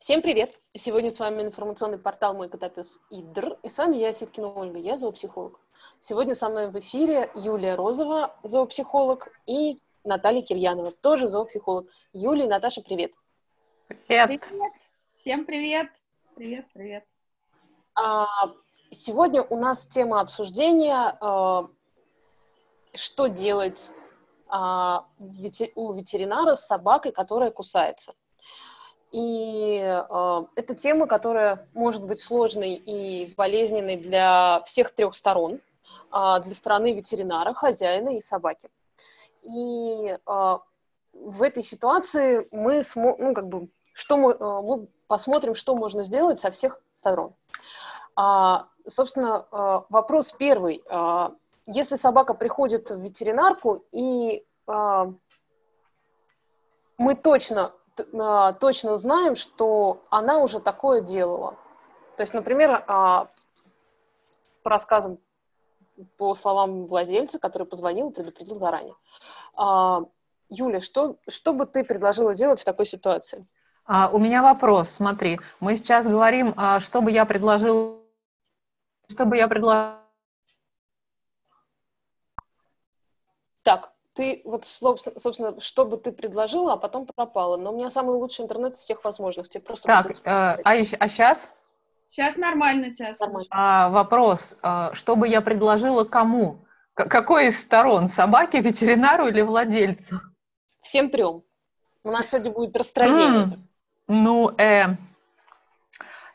[0.00, 0.58] Всем привет!
[0.72, 4.96] Сегодня с вами информационный портал «Мой котопес Идр», и с вами я, Ситкина Ольга, я
[4.96, 5.60] зоопсихолог.
[6.00, 11.86] Сегодня со мной в эфире Юлия Розова, зоопсихолог, и Наталья Кирьянова, тоже зоопсихолог.
[12.14, 13.12] Юлия и Наташа, привет!
[13.88, 14.40] Привет!
[14.40, 14.72] привет.
[15.16, 15.88] Всем привет!
[16.34, 17.04] Привет, привет!
[17.94, 18.26] А,
[18.90, 21.68] сегодня у нас тема обсуждения, а,
[22.94, 23.90] что делать
[24.48, 25.06] а,
[25.74, 28.14] у ветеринара с собакой, которая кусается.
[29.12, 35.60] И э, это тема, которая может быть сложной и болезненной для всех трех сторон,
[36.12, 38.68] э, для стороны ветеринара, хозяина и собаки.
[39.42, 40.58] И э,
[41.12, 46.04] в этой ситуации мы, смо- ну, как бы, что мы, э, мы посмотрим, что можно
[46.04, 47.34] сделать со всех сторон.
[48.14, 50.82] А, собственно, э, вопрос первый.
[50.88, 51.30] Э,
[51.66, 55.12] если собака приходит в ветеринарку и э,
[56.98, 57.72] мы точно
[58.60, 61.56] точно знаем, что она уже такое делала.
[62.16, 63.26] То есть, например, а,
[64.62, 65.18] по рассказам,
[66.16, 68.94] по словам владельца, который позвонил и предупредил заранее.
[69.54, 70.02] А,
[70.48, 73.46] Юля, что, что бы ты предложила делать в такой ситуации?
[74.12, 78.04] у меня вопрос, смотри, мы сейчас говорим, что бы я предложил,
[79.08, 79.98] что бы я предложил.
[83.62, 87.56] Так, ты вот, собственно, что бы ты предложила, а потом пропала.
[87.56, 89.48] Но у меня самый лучший интернет из всех возможных.
[89.48, 91.50] Тебе просто так, э, а, а сейчас?
[92.08, 93.46] Сейчас нормально тебя нормально.
[93.50, 96.58] А, вопрос, а, что бы я предложила кому?
[96.94, 98.08] К- какой из сторон?
[98.08, 100.20] Собаке, ветеринару или владельцу?
[100.82, 101.42] Всем трем.
[102.02, 103.46] У нас сегодня будет расстроение.
[103.46, 103.58] Mm.
[104.08, 104.96] Ну, э,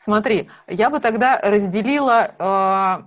[0.00, 2.34] смотри, я бы тогда разделила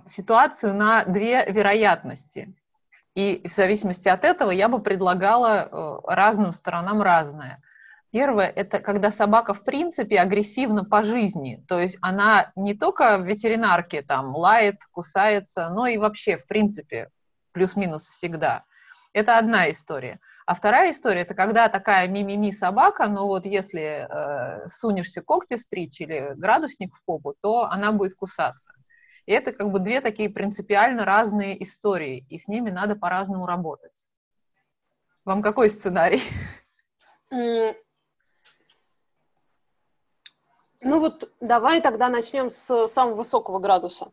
[0.06, 2.54] э, ситуацию на две вероятности.
[3.14, 7.62] И в зависимости от этого я бы предлагала э, разным сторонам разное.
[8.12, 13.24] Первое– это когда собака в принципе агрессивна по жизни, то есть она не только в
[13.24, 17.08] ветеринарке там лает, кусается, но и вообще в принципе
[17.52, 18.64] плюс-минус всегда.
[19.12, 20.20] Это одна история.
[20.46, 26.00] А вторая история– это когда такая мимими собака, но вот если э, сунешься когти стричь
[26.00, 28.72] или градусник в попу, то она будет кусаться.
[29.26, 34.06] И это как бы две такие принципиально разные истории, и с ними надо по-разному работать.
[35.24, 36.22] Вам какой сценарий?
[37.30, 37.74] Ну
[40.82, 44.06] вот давай тогда начнем с самого высокого градуса.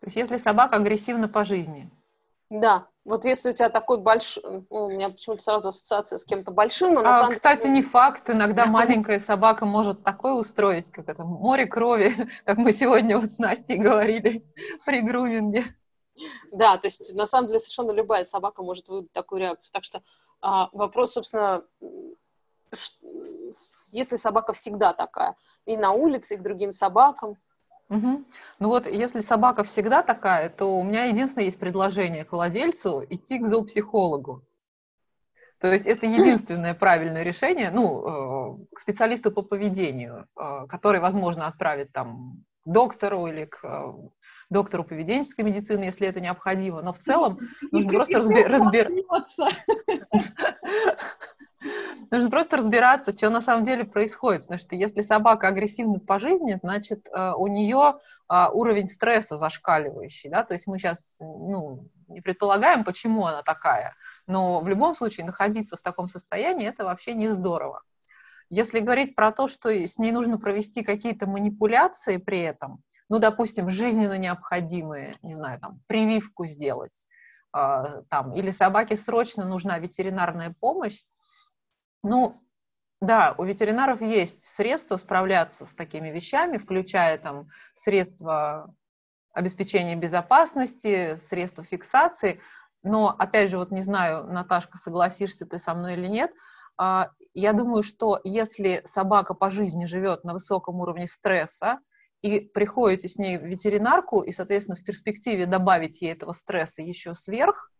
[0.00, 1.90] То есть если собака агрессивна по жизни.
[2.48, 6.52] Да, вот если у тебя такой большой, ну, у меня почему-то сразу ассоциация с кем-то
[6.52, 7.74] большим, но на а, самом кстати, деле...
[7.74, 12.14] не факт, иногда маленькая собака может такое устроить, как это, море крови,
[12.44, 14.44] как мы сегодня вот с Настей говорили
[14.86, 15.64] при груминге.
[16.50, 19.72] Да, то есть на самом деле совершенно любая собака может выдать такую реакцию.
[19.72, 20.02] Так что
[20.40, 21.64] а, вопрос, собственно,
[23.92, 27.36] если собака всегда такая, и на улице, и к другим собакам,
[27.88, 28.24] Угу.
[28.58, 33.38] Ну вот, если собака всегда такая, то у меня единственное есть предложение к владельцу идти
[33.38, 34.42] к зоопсихологу.
[35.60, 41.46] То есть это единственное правильное решение, ну, э, к специалисту по поведению, э, который, возможно,
[41.46, 43.92] отправит там к доктору или к э,
[44.50, 46.82] доктору поведенческой медицины, если это необходимо.
[46.82, 47.38] Но в целом
[47.72, 48.18] нужно просто
[48.48, 49.48] разбираться.
[52.10, 56.56] Нужно просто разбираться, что на самом деле происходит, потому что если собака агрессивна по жизни,
[56.60, 62.20] значит, э, у нее а, уровень стресса зашкаливающий, да, то есть мы сейчас, ну, не
[62.20, 63.94] предполагаем, почему она такая,
[64.26, 67.82] но в любом случае находиться в таком состоянии, это вообще не здорово.
[68.48, 73.70] Если говорить про то, что с ней нужно провести какие-то манипуляции при этом, ну, допустим,
[73.70, 77.06] жизненно необходимые, не знаю, там, прививку сделать,
[77.52, 81.02] а, там, или собаке срочно нужна ветеринарная помощь,
[82.02, 82.40] ну,
[83.00, 88.74] да, у ветеринаров есть средства справляться с такими вещами, включая там средства
[89.32, 92.40] обеспечения безопасности, средства фиксации.
[92.82, 96.32] Но, опять же, вот не знаю, Наташка, согласишься ты со мной или нет,
[96.78, 101.80] а, я думаю, что если собака по жизни живет на высоком уровне стресса,
[102.22, 107.14] и приходите с ней в ветеринарку, и, соответственно, в перспективе добавить ей этого стресса еще
[107.14, 107.70] сверх,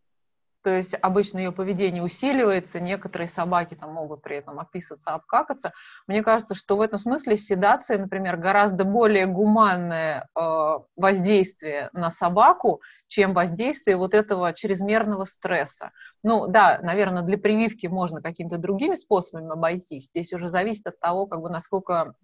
[0.66, 5.72] то есть обычно ее поведение усиливается, некоторые собаки там могут при этом описаться, обкакаться.
[6.08, 12.82] Мне кажется, что в этом смысле седация, например, гораздо более гуманное э, воздействие на собаку,
[13.06, 15.92] чем воздействие вот этого чрезмерного стресса.
[16.24, 20.06] Ну да, наверное, для прививки можно какими-то другими способами обойтись.
[20.06, 22.14] Здесь уже зависит от того, как бы насколько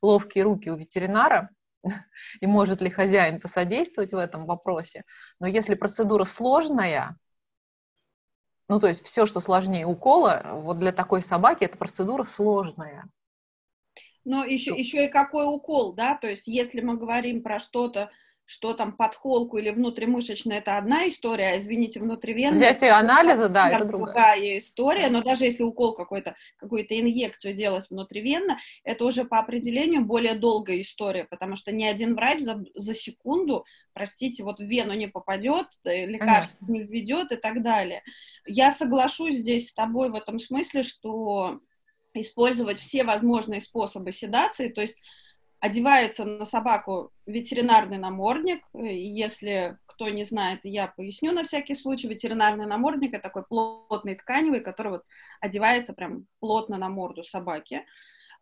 [0.00, 1.50] ловкие руки у ветеринара,
[2.40, 5.04] и может ли хозяин посодействовать в этом вопросе.
[5.38, 7.18] Но если процедура сложная,
[8.68, 13.08] ну, то есть все, что сложнее укола, вот для такой собаки эта процедура сложная.
[14.24, 18.10] Но еще, еще и какой укол, да, то есть если мы говорим про что-то,
[18.46, 22.54] что там под холку или внутримышечно, это одна история, а, извините, внутривенно...
[22.54, 24.12] Взятие анализа, да, это другая.
[24.12, 30.04] другая история, но даже если укол какой-то, какую-то инъекцию делать внутривенно, это уже по определению
[30.04, 33.64] более долгая история, потому что ни один врач за, за секунду,
[33.94, 36.72] простите, вот в вену не попадет, э, лекарство Конечно.
[36.72, 38.02] не введет и так далее.
[38.46, 41.60] Я соглашусь здесь с тобой в этом смысле, что
[42.12, 45.00] использовать все возможные способы седации, то есть
[45.64, 48.62] одевается на собаку ветеринарный намордник.
[48.74, 52.06] Если кто не знает, я поясню на всякий случай.
[52.06, 55.04] Ветеринарный намордник— это такой плотный тканевый, который вот
[55.40, 57.86] одевается прям плотно на морду собаки.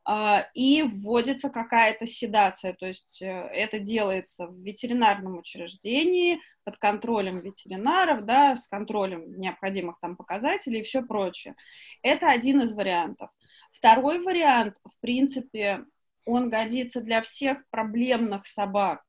[0.05, 7.39] А, и вводится какая-то седация, то есть э, это делается в ветеринарном учреждении под контролем
[7.39, 11.55] ветеринаров, да, с контролем необходимых там показателей и все прочее.
[12.03, 13.31] Это один из вариантов.
[13.71, 15.85] Второй вариант, в принципе,
[16.25, 19.03] он годится для всех проблемных собак.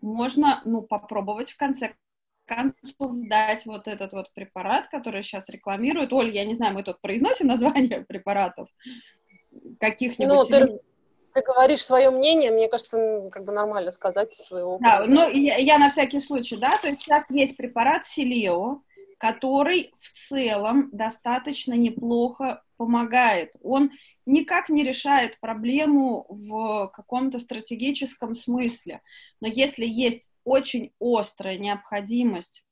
[0.00, 1.94] Можно, ну, попробовать в конце
[2.46, 6.12] концов дать вот этот вот препарат, который сейчас рекламируют.
[6.12, 8.68] Оль, я не знаю, мы тут произносим название препаратов
[9.78, 10.50] каких-нибудь?
[10.50, 10.80] Ну, ты,
[11.34, 14.78] ты говоришь свое мнение, мне кажется, как бы нормально сказать своего.
[14.80, 18.82] Да, ну, я, я на всякий случай, да, то есть сейчас есть препарат Силео,
[19.18, 23.52] который в целом достаточно неплохо помогает.
[23.62, 23.90] Он
[24.26, 29.02] никак не решает проблему в каком-то стратегическом смысле.
[29.40, 32.64] Но если есть очень острая необходимость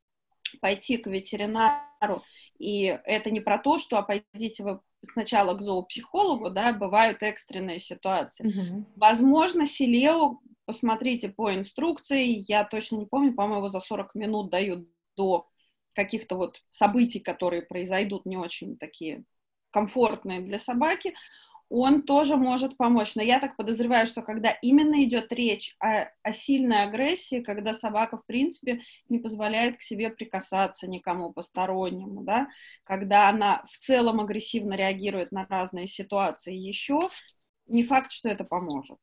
[0.60, 2.22] пойти к ветеринару,
[2.58, 7.78] и это не про то, что а пойдите вы сначала к зоопсихологу, да, бывают экстренные
[7.78, 8.46] ситуации.
[8.46, 8.84] Mm-hmm.
[8.96, 15.46] Возможно, Силео, посмотрите по инструкции, я точно не помню, по-моему, за 40 минут дают до
[15.94, 19.24] каких-то вот событий, которые произойдут не очень такие
[19.70, 21.14] комфортные для собаки,
[21.70, 23.14] он тоже может помочь.
[23.14, 28.18] Но я так подозреваю, что когда именно идет речь о, о сильной агрессии, когда собака,
[28.18, 32.48] в принципе, не позволяет к себе прикасаться никому постороннему, да,
[32.84, 37.02] когда она в целом агрессивно реагирует на разные ситуации еще,
[37.68, 38.98] не факт, что это поможет.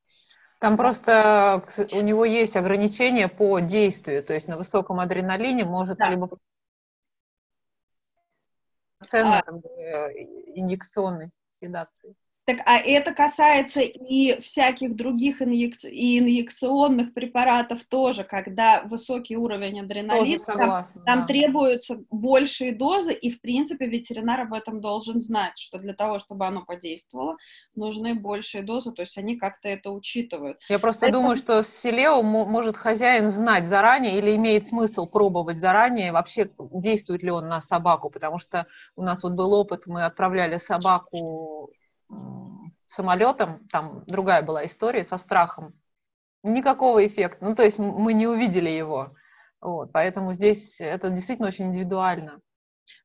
[0.59, 6.09] Там просто у него есть ограничения по действию, то есть на высоком адреналине может да.
[6.09, 6.27] либо
[9.07, 9.44] ценная а...
[9.44, 9.69] как бы,
[10.56, 12.15] инъекционной седации.
[12.47, 15.89] Так, а это касается и всяких других инъекци...
[15.89, 21.25] и инъекционных препаратов тоже, когда высокий уровень адреналина, согласна, там, там да.
[21.25, 26.45] требуются большие дозы, и, в принципе, ветеринар об этом должен знать, что для того, чтобы
[26.45, 27.35] оно подействовало,
[27.75, 30.61] нужны большие дозы, то есть они как-то это учитывают.
[30.69, 31.17] Я просто это...
[31.17, 37.23] думаю, что с Селео может хозяин знать заранее или имеет смысл пробовать заранее, вообще действует
[37.23, 41.73] ли он на собаку, потому что у нас вот был опыт, мы отправляли собаку
[42.86, 45.74] самолетом, там другая была история со страхом,
[46.44, 47.44] никакого эффекта.
[47.44, 49.13] Ну, то есть мы не увидели его.
[49.59, 52.42] Вот, поэтому здесь это действительно очень индивидуально.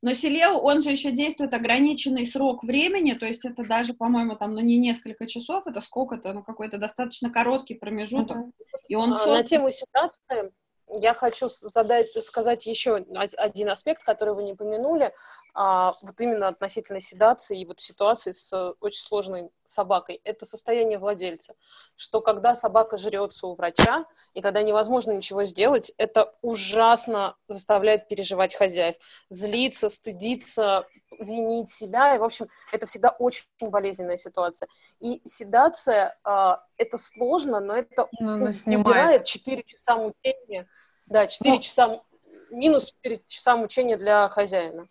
[0.01, 4.53] Но Селео, он же еще действует ограниченный срок времени, то есть это даже, по-моему, там,
[4.53, 8.37] ну, не несколько часов, это сколько-то, ну, какой-то достаточно короткий промежуток.
[8.37, 8.51] Uh-huh.
[8.87, 9.13] И он...
[9.13, 10.51] А, на тему ситуации
[10.99, 12.95] я хочу задать, сказать еще
[13.37, 15.13] один аспект, который вы не помянули
[15.55, 21.53] а, вот именно относительно седации и вот ситуации с очень сложной собакой, это состояние владельца,
[21.95, 28.55] что когда собака жрется у врача, и когда невозможно ничего сделать, это ужасно заставляет переживать
[28.55, 28.95] хозяев,
[29.29, 30.87] злиться, стыдиться,
[31.19, 34.67] винить себя, и, в общем, это всегда очень болезненная ситуация.
[34.99, 40.67] И седация, а, это сложно, но это но убирает 4 часа мучения,
[41.05, 42.01] да, 4 ну, часа,
[42.49, 44.87] минус 4 часа мучения для хозяина.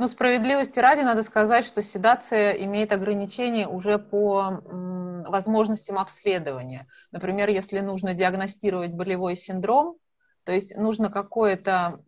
[0.00, 4.60] Ну, справедливости ради надо сказать, что седация имеет ограничения уже по
[5.26, 6.86] возможностям обследования.
[7.10, 9.96] Например, если нужно диагностировать болевой синдром,
[10.44, 12.00] то есть нужно какое-то,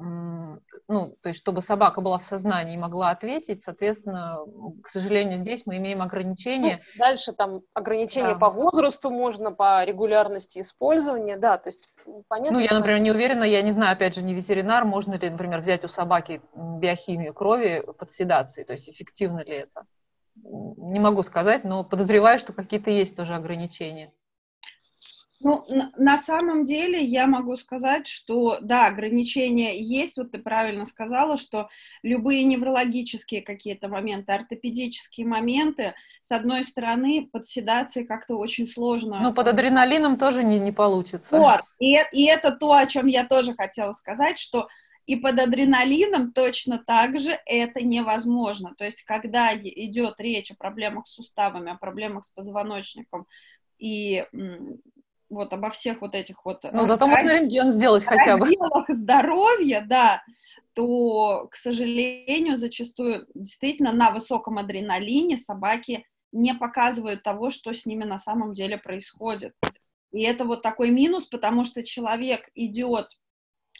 [0.88, 4.38] ну, то есть чтобы собака была в сознании и могла ответить, соответственно,
[4.82, 6.82] к сожалению, здесь мы имеем ограничения.
[6.94, 8.38] Ну, дальше там ограничения да.
[8.38, 11.88] по возрасту можно, по регулярности использования, да, то есть
[12.28, 12.58] понятно.
[12.58, 15.60] Ну, я, например, не уверена, я не знаю, опять же, не ветеринар, можно ли, например,
[15.60, 19.86] взять у собаки биохимию крови под седацией, то есть эффективно ли это?
[20.42, 24.12] Не могу сказать, но подозреваю, что какие-то есть тоже ограничения.
[25.42, 25.64] Ну,
[25.96, 30.18] на, самом деле я могу сказать, что да, ограничения есть.
[30.18, 31.70] Вот ты правильно сказала, что
[32.02, 39.20] любые неврологические какие-то моменты, ортопедические моменты, с одной стороны, под седацией как-то очень сложно.
[39.22, 41.38] Ну, под адреналином тоже не, не получится.
[41.38, 44.68] Вот, и, и это то, о чем я тоже хотела сказать, что
[45.06, 48.74] и под адреналином точно так же это невозможно.
[48.76, 53.26] То есть, когда идет речь о проблемах с суставами, о проблемах с позвоночником,
[53.78, 54.26] и
[55.30, 56.64] вот обо всех вот этих вот...
[56.72, 58.48] Ну, зато можно рентген сделать хотя бы.
[58.88, 60.22] здоровья, да,
[60.74, 68.04] то, к сожалению, зачастую действительно на высоком адреналине собаки не показывают того, что с ними
[68.04, 69.54] на самом деле происходит.
[70.12, 73.08] И это вот такой минус, потому что человек идет,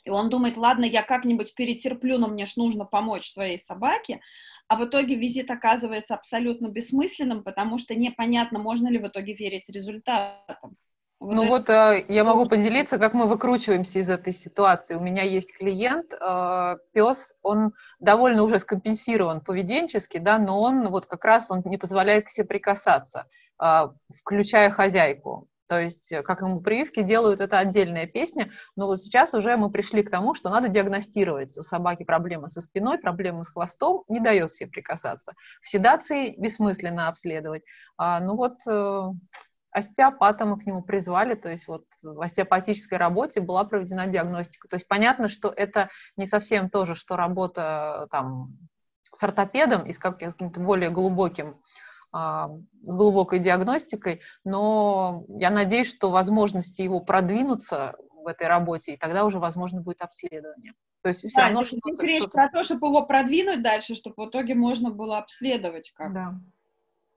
[0.04, 4.20] и он думает, ладно, я как-нибудь перетерплю, но мне ж нужно помочь своей собаке,
[4.68, 9.68] а в итоге визит оказывается абсолютно бессмысленным, потому что непонятно, можно ли в итоге верить
[9.68, 10.76] результатам.
[11.22, 14.94] Ну вот э, я могу поделиться, как мы выкручиваемся из этой ситуации.
[14.94, 21.04] У меня есть клиент, э, пес, он довольно уже скомпенсирован поведенчески, да, но он вот
[21.04, 23.26] как раз он не позволяет к себе прикасаться,
[23.62, 25.46] э, включая хозяйку.
[25.68, 29.70] То есть, э, как ему прививки делают, это отдельная песня, но вот сейчас уже мы
[29.70, 31.54] пришли к тому, что надо диагностировать.
[31.58, 35.34] У собаки проблемы со спиной, проблемы с хвостом, не дает себе прикасаться.
[35.60, 37.62] В седации бессмысленно обследовать.
[37.98, 38.54] А, ну вот
[39.74, 44.68] э, остеопата мы к нему призвали, то есть вот в остеопатической работе была проведена диагностика.
[44.68, 48.56] То есть понятно, что это не совсем то же, что работа там
[49.02, 51.60] с ортопедом и с каким-то более глубоким
[52.12, 52.48] а,
[52.82, 59.24] с глубокой диагностикой, но я надеюсь, что возможности его продвинуться в этой работе, и тогда
[59.24, 60.72] уже возможно будет обследование.
[61.02, 62.02] То есть все да, равно что-то...
[62.04, 66.12] Речь что про то, чтобы его продвинуть дальше, чтобы в итоге можно было обследовать как.
[66.12, 66.34] Да.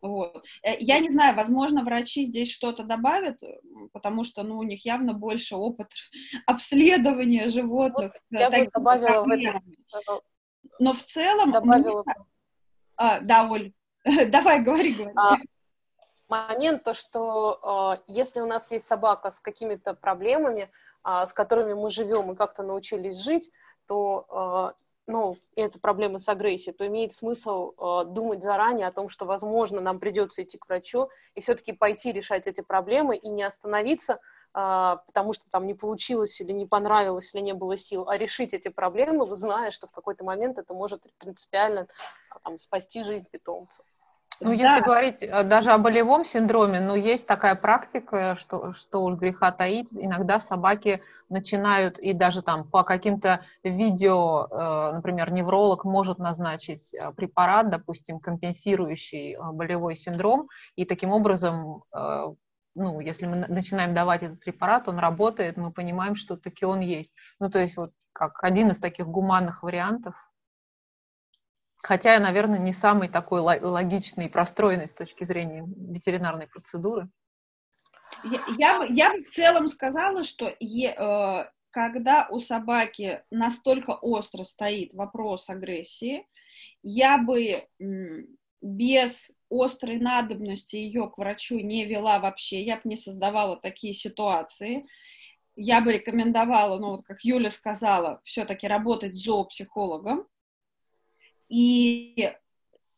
[0.03, 0.45] Вот.
[0.63, 3.39] Э, я не знаю, возможно, врачи здесь что-то добавят,
[3.93, 5.87] потому что ну, у них явно больше опыт
[6.45, 8.13] обследования животных.
[8.29, 9.61] Вот я бы добавила в это.
[10.79, 11.51] Но в целом...
[11.53, 12.03] Добавила.
[12.05, 12.15] Мне...
[12.97, 13.71] А, да, Оль,
[14.27, 15.13] давай, говори, говори.
[15.15, 15.37] А,
[16.27, 20.67] момент то, что а, если у нас есть собака с какими-то проблемами,
[21.01, 23.49] а, с которыми мы живем и как-то научились жить,
[23.87, 24.73] то а,
[25.07, 29.81] ну, это проблемы с агрессией, то имеет смысл э, думать заранее о том, что, возможно,
[29.81, 34.97] нам придется идти к врачу и все-таки пойти решать эти проблемы и не остановиться, э,
[35.05, 38.69] потому что там не получилось или не понравилось, или не было сил, а решить эти
[38.69, 43.83] проблемы, зная, что в какой-то момент это может принципиально э, там, спасти жизнь питомцу.
[44.43, 44.75] Ну, да.
[44.75, 49.51] если говорить э, даже о болевом синдроме, ну, есть такая практика, что, что уж греха
[49.51, 56.93] таить, иногда собаки начинают, и даже там по каким-то видео, э, например, невролог может назначить
[56.93, 61.83] э, препарат, допустим, компенсирующий болевой синдром, и таким образом
[62.75, 67.13] ну, если мы начинаем давать этот препарат, он работает, мы понимаем, что таки он есть.
[67.39, 70.15] Ну, то есть вот как один из таких гуманных вариантов
[71.83, 77.09] Хотя, наверное, не самый такой логичный и простроенный с точки зрения ветеринарной процедуры.
[78.23, 83.91] Я, я, бы, я бы в целом сказала, что е, э, когда у собаки настолько
[83.91, 86.25] остро стоит вопрос агрессии,
[86.83, 87.65] я бы э,
[88.61, 94.85] без острой надобности ее к врачу не вела вообще, я бы не создавала такие ситуации.
[95.57, 100.27] Я бы рекомендовала, ну вот как Юля сказала, все-таки работать с зоопсихологом,
[101.49, 102.31] и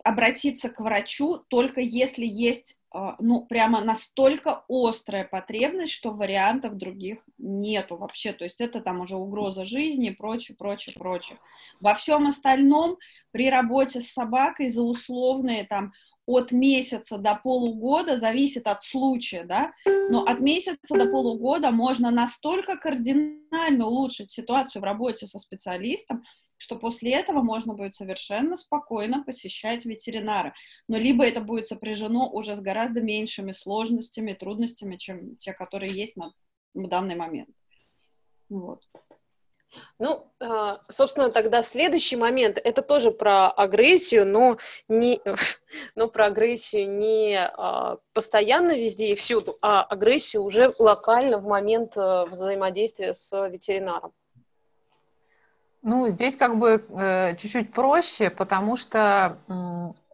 [0.06, 7.28] обратиться к врачу только если есть, а, ну, прямо настолько острая потребность, что вариантов других
[7.40, 8.32] нету вообще.
[8.32, 11.40] То есть это там уже угроза жизни прочее, прочее, прочее.
[11.82, 12.98] Во всем остальном
[13.32, 15.92] при работе с собакой за условные там
[16.28, 19.74] от месяца до полугода, зависит от случая, да,
[20.10, 26.24] но от месяца до полугода можно настолько кардинально улучшить ситуацию в работе со специалистом,
[26.58, 30.54] что после этого можно будет совершенно спокойно посещать ветеринара.
[30.88, 36.16] Но либо это будет сопряжено уже с гораздо меньшими сложностями, трудностями, чем те, которые есть
[36.16, 36.32] на
[36.74, 37.50] данный момент.
[38.50, 38.82] Вот.
[40.00, 44.58] Ну, а, собственно, тогда следующий момент, это тоже про агрессию, но,
[44.88, 45.22] не,
[45.96, 51.98] но про агрессию не а, постоянно везде и всюду, а агрессию уже локально в момент
[51.98, 54.14] э, взаимодействия с ветеринаром.
[55.88, 59.38] Ну, здесь как бы э, чуть-чуть проще, потому что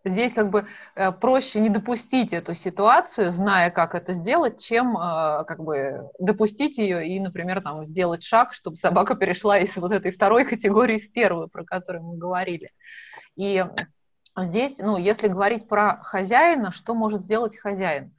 [0.04, 5.46] здесь как бы э, проще не допустить эту ситуацию, зная, как это сделать, чем э,
[5.46, 10.12] как бы допустить ее и, например, там сделать шаг, чтобы собака перешла из вот этой
[10.12, 12.72] второй категории в первую, про которую мы говорили.
[13.38, 13.66] И
[14.38, 18.14] здесь, ну, если говорить про хозяина, что может сделать хозяин?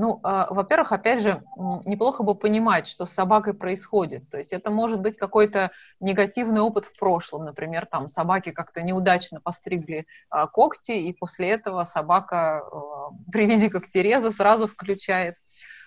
[0.00, 1.42] Ну, э, во-первых, опять же,
[1.84, 4.30] неплохо бы понимать, что с собакой происходит.
[4.30, 7.44] То есть это может быть какой-то негативный опыт в прошлом.
[7.44, 12.76] Например, там собаки как-то неудачно постригли э, когти, и после этого собака э,
[13.32, 15.34] при виде когтереза сразу включает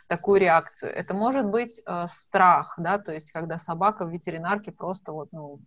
[0.07, 0.93] такую реакцию.
[0.93, 5.61] Это может быть страх, да, то есть когда собака в ветеринарке просто вот, ну,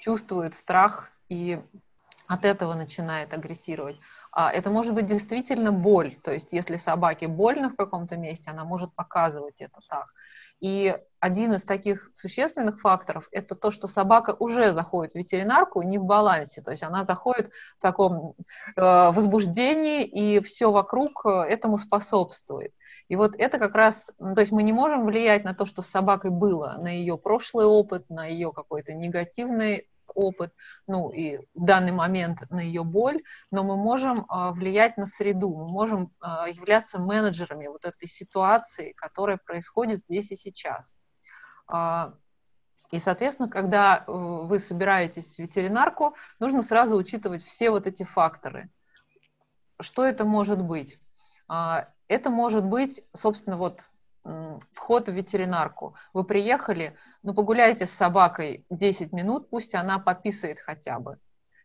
[0.00, 1.62] чувствует страх и
[2.26, 3.96] от этого начинает агрессировать.
[4.32, 6.16] А это может быть действительно боль.
[6.22, 10.06] То есть если собаке больно в каком-то месте, она может показывать это так.
[10.60, 15.98] И один из таких существенных факторов– это то, что собака уже заходит в ветеринарку не
[15.98, 18.34] в балансе, то есть она заходит в таком
[18.76, 22.72] э, возбуждении, и все вокруг э, этому способствует.
[23.08, 25.86] И вот это как раз, то есть мы не можем влиять на то, что с
[25.86, 30.52] собакой было, на ее прошлый опыт, на ее какой-то негативный опыт,
[30.86, 35.50] ну и в данный момент на ее боль, но мы можем э, влиять на среду,
[35.50, 40.92] мы можем э, являться менеджерами вот этой ситуации, которая происходит здесь и сейчас.
[41.72, 42.12] Э,
[42.90, 48.68] и, соответственно, когда вы собираетесь в ветеринарку, нужно сразу учитывать все вот эти факторы.
[49.80, 50.98] Что это может быть?
[51.46, 53.89] Это может быть, собственно, вот
[54.72, 55.94] вход в ветеринарку.
[56.12, 61.18] Вы приехали, ну, погуляйте с собакой 10 минут, пусть она пописает хотя бы.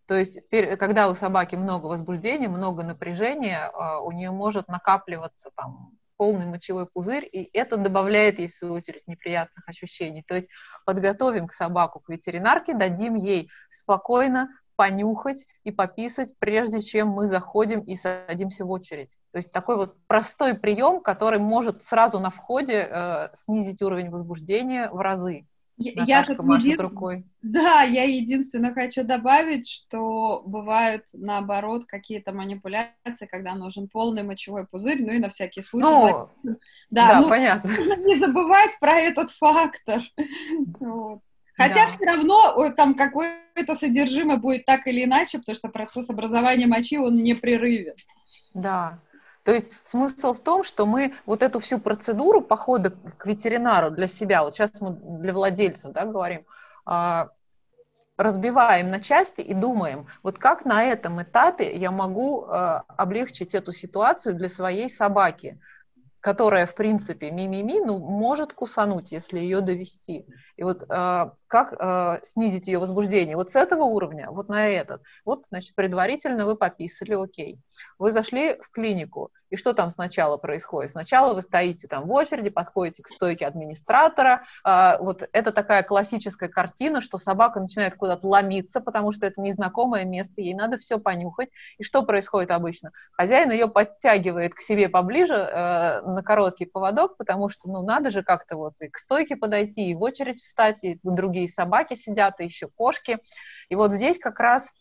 [0.07, 5.93] То есть, когда у собаки много возбуждения, много напряжения, а, у нее может накапливаться там
[6.17, 10.24] полный мочевой пузырь, и это добавляет ей, в свою очередь, неприятных ощущений.
[10.25, 10.50] То есть
[10.85, 17.82] подготовим к собаку к ветеринарке, дадим ей спокойно понюхать и пописать, прежде чем мы заходим
[17.82, 19.17] и садимся в очередь.
[19.32, 24.89] То есть такой вот простой прием, который может сразу на входе э, снизить уровень возбуждения
[24.89, 25.46] в разы.
[25.77, 27.25] Я, как машет рукой.
[27.41, 35.03] Да, я единственное хочу добавить, что бывают наоборот какие-то манипуляции, когда нужен полный мочевой пузырь,
[35.03, 35.89] ну и на всякий случай.
[35.89, 36.29] Ну,
[36.89, 37.72] да, да ну, понятно.
[37.72, 40.01] Нужно не забывать про этот фактор.
[40.79, 41.20] Вот.
[41.57, 41.88] Хотя да.
[41.88, 47.24] все равно там какое-то содержимое будет так или иначе, потому что процесс образования мочи, он
[47.24, 47.95] непрерывен.
[48.53, 49.00] Да.
[49.43, 54.07] То есть смысл в том, что мы вот эту всю процедуру похода к ветеринару для
[54.07, 56.45] себя, вот сейчас мы для владельцев да, говорим,
[56.83, 57.29] а,
[58.17, 63.71] разбиваем на части и думаем, вот как на этом этапе я могу а, облегчить эту
[63.71, 65.59] ситуацию для своей собаки
[66.25, 70.25] которая, в принципе, мимими, ну, может кусануть, если ее довести.
[70.57, 73.36] И вот э, как э, снизить ее возбуждение?
[73.36, 75.01] Вот с этого уровня, вот на этот.
[75.24, 77.60] Вот, значит, предварительно вы пописали, окей.
[78.00, 80.92] Вы зашли в клинику, и что там сначала происходит?
[80.92, 84.44] Сначала вы стоите там в очереди, подходите к стойке администратора.
[84.66, 90.03] Э, вот это такая классическая картина, что собака начинает куда-то ломиться, потому что это незнакомое
[90.03, 91.50] место, ей надо все понюхать.
[91.77, 92.92] И что происходит обычно?
[93.14, 98.24] Хозяин ее подтягивает к себе поближе э, на короткий поводок, потому что, ну, надо же
[98.24, 102.46] как-то вот и к стойке подойти, и в очередь встать, и другие собаки сидят, и
[102.46, 103.20] еще кошки.
[103.70, 104.74] И вот здесь как раз,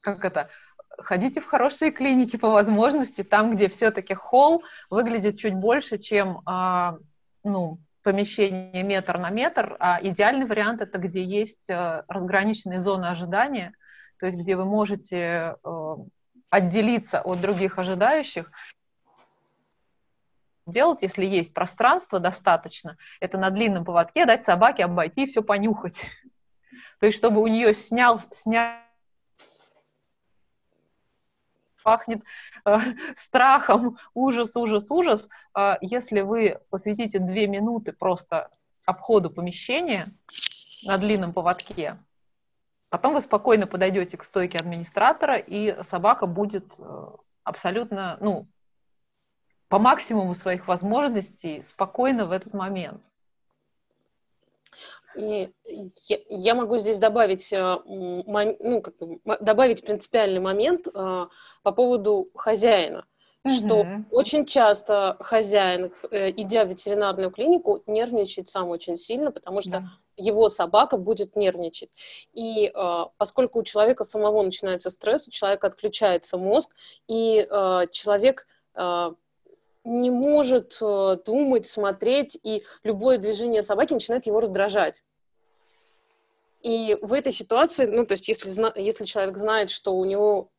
[0.00, 0.50] как это,
[0.98, 6.96] ходите в хорошие клиники по возможности, там, где все-таки холл выглядит чуть больше, чем, а,
[7.44, 13.72] ну, помещение метр на метр, а идеальный вариант это где есть а, разграниченные зоны ожидания,
[14.18, 15.96] то есть где вы можете а,
[16.50, 18.50] отделиться от других ожидающих
[20.66, 26.04] делать, если есть пространство достаточно, это на длинном поводке дать собаке обойти и все понюхать.
[27.00, 28.74] То есть, чтобы у нее снял, снял
[31.84, 32.22] пахнет
[32.64, 32.78] э,
[33.16, 35.28] страхом, ужас, ужас, ужас.
[35.56, 38.50] Э, если вы посвятите две минуты просто
[38.84, 40.08] обходу помещения
[40.84, 41.96] на длинном поводке,
[42.88, 47.06] потом вы спокойно подойдете к стойке администратора, и собака будет э,
[47.44, 48.48] абсолютно, ну,
[49.68, 53.00] по максимуму своих возможностей спокойно в этот момент.
[55.16, 55.50] И
[56.28, 61.26] я, могу здесь добавить, э, ну, как бы, добавить принципиальный момент э,
[61.62, 63.06] по поводу хозяина,
[63.42, 63.54] угу.
[63.54, 69.70] что очень часто хозяин, э, идя в ветеринарную клинику, нервничает сам очень сильно, потому что
[69.70, 69.84] да.
[70.18, 71.88] его собака будет нервничать.
[72.34, 72.70] И
[73.16, 76.70] поскольку у человека самого начинается стресс, у человека отключается мозг,
[77.08, 77.46] и
[77.90, 78.46] человек
[79.86, 85.04] не может э, думать, смотреть, и любое движение собаки начинает его раздражать.
[86.60, 90.50] И в этой ситуации, ну, то есть если, если человек знает, что у него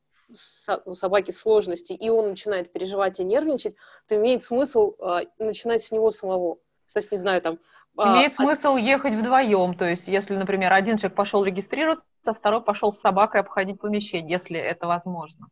[0.85, 3.75] у собаки сложности, и он начинает переживать и нервничать,
[4.07, 6.55] то имеет смысл э, начинать с него самого.
[6.93, 7.59] То есть, не знаю, там...
[7.97, 8.35] А, имеет а...
[8.35, 13.41] смысл ехать вдвоем, то есть если, например, один человек пошел регистрироваться, второй пошел с собакой
[13.41, 15.47] обходить помещение, если это возможно.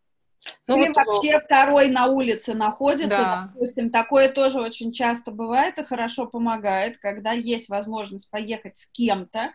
[0.67, 3.51] Ну, Или вот, вообще второй на улице находится, да.
[3.53, 9.53] допустим, такое тоже очень часто бывает и хорошо помогает, когда есть возможность поехать с кем-то,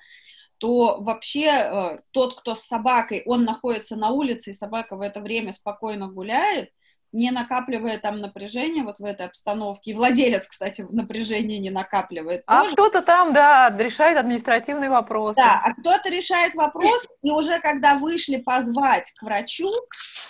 [0.58, 5.20] то вообще э, тот, кто с собакой, он находится на улице, и собака в это
[5.20, 6.70] время спокойно гуляет,
[7.12, 9.90] не накапливая там напряжение вот в этой обстановке.
[9.90, 12.42] И владелец, кстати, напряжение не накапливает.
[12.46, 15.36] А кто-то там, да, решает административный вопрос.
[15.36, 19.70] Да, а кто-то решает вопрос, и уже когда вышли позвать к врачу,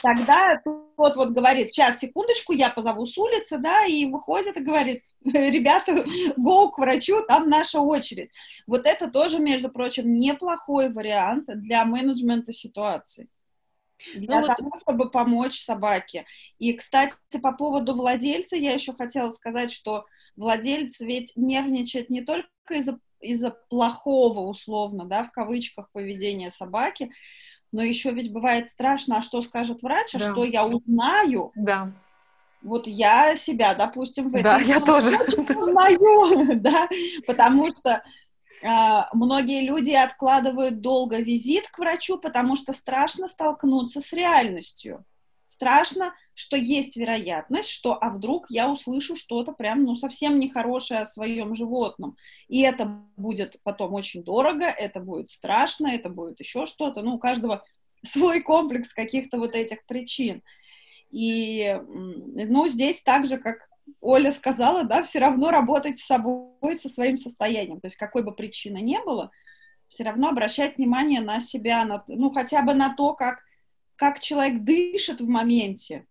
[0.03, 0.61] тогда
[0.97, 5.93] тот вот говорит, сейчас, секундочку, я позову с улицы, да, и выходит и говорит, ребята,
[6.39, 8.31] go к врачу, там наша очередь.
[8.67, 13.29] Вот это тоже, между прочим, неплохой вариант для менеджмента ситуации
[14.15, 14.81] для ну, того, вот...
[14.81, 16.25] чтобы помочь собаке.
[16.59, 20.05] И, кстати, по поводу владельца я еще хотела сказать, что
[20.37, 27.11] владелец ведь нервничает не только из-за из-за плохого, условно, да, в кавычках, поведения собаки,
[27.73, 30.31] но еще ведь бывает страшно, а что скажет врач, а да.
[30.31, 31.53] что я узнаю.
[31.55, 31.93] Да.
[32.63, 36.89] Вот я себя, допустим, в этом да, я тоже узнаю, да,
[37.27, 38.03] потому что
[38.63, 45.05] многие люди откладывают долго визит к врачу, потому что страшно столкнуться с реальностью.
[45.47, 51.07] Страшно, что есть вероятность, что а вдруг я услышу что-то прям ну совсем нехорошее о
[51.07, 52.17] своем животном.
[52.49, 57.03] И это будет потом очень дорого, это будет страшно, это будет еще что-то.
[57.03, 57.65] Ну, у каждого
[58.03, 60.43] свой комплекс каких-то вот этих причин.
[61.11, 63.70] И, ну, здесь так же, как
[64.01, 67.81] Оля сказала, да, все равно работать с собой, со своим состоянием.
[67.81, 69.31] То есть какой бы причины не было,
[69.89, 73.43] все равно обращать внимание на себя, на, ну, хотя бы на то, как,
[73.97, 76.07] как человек дышит в моменте.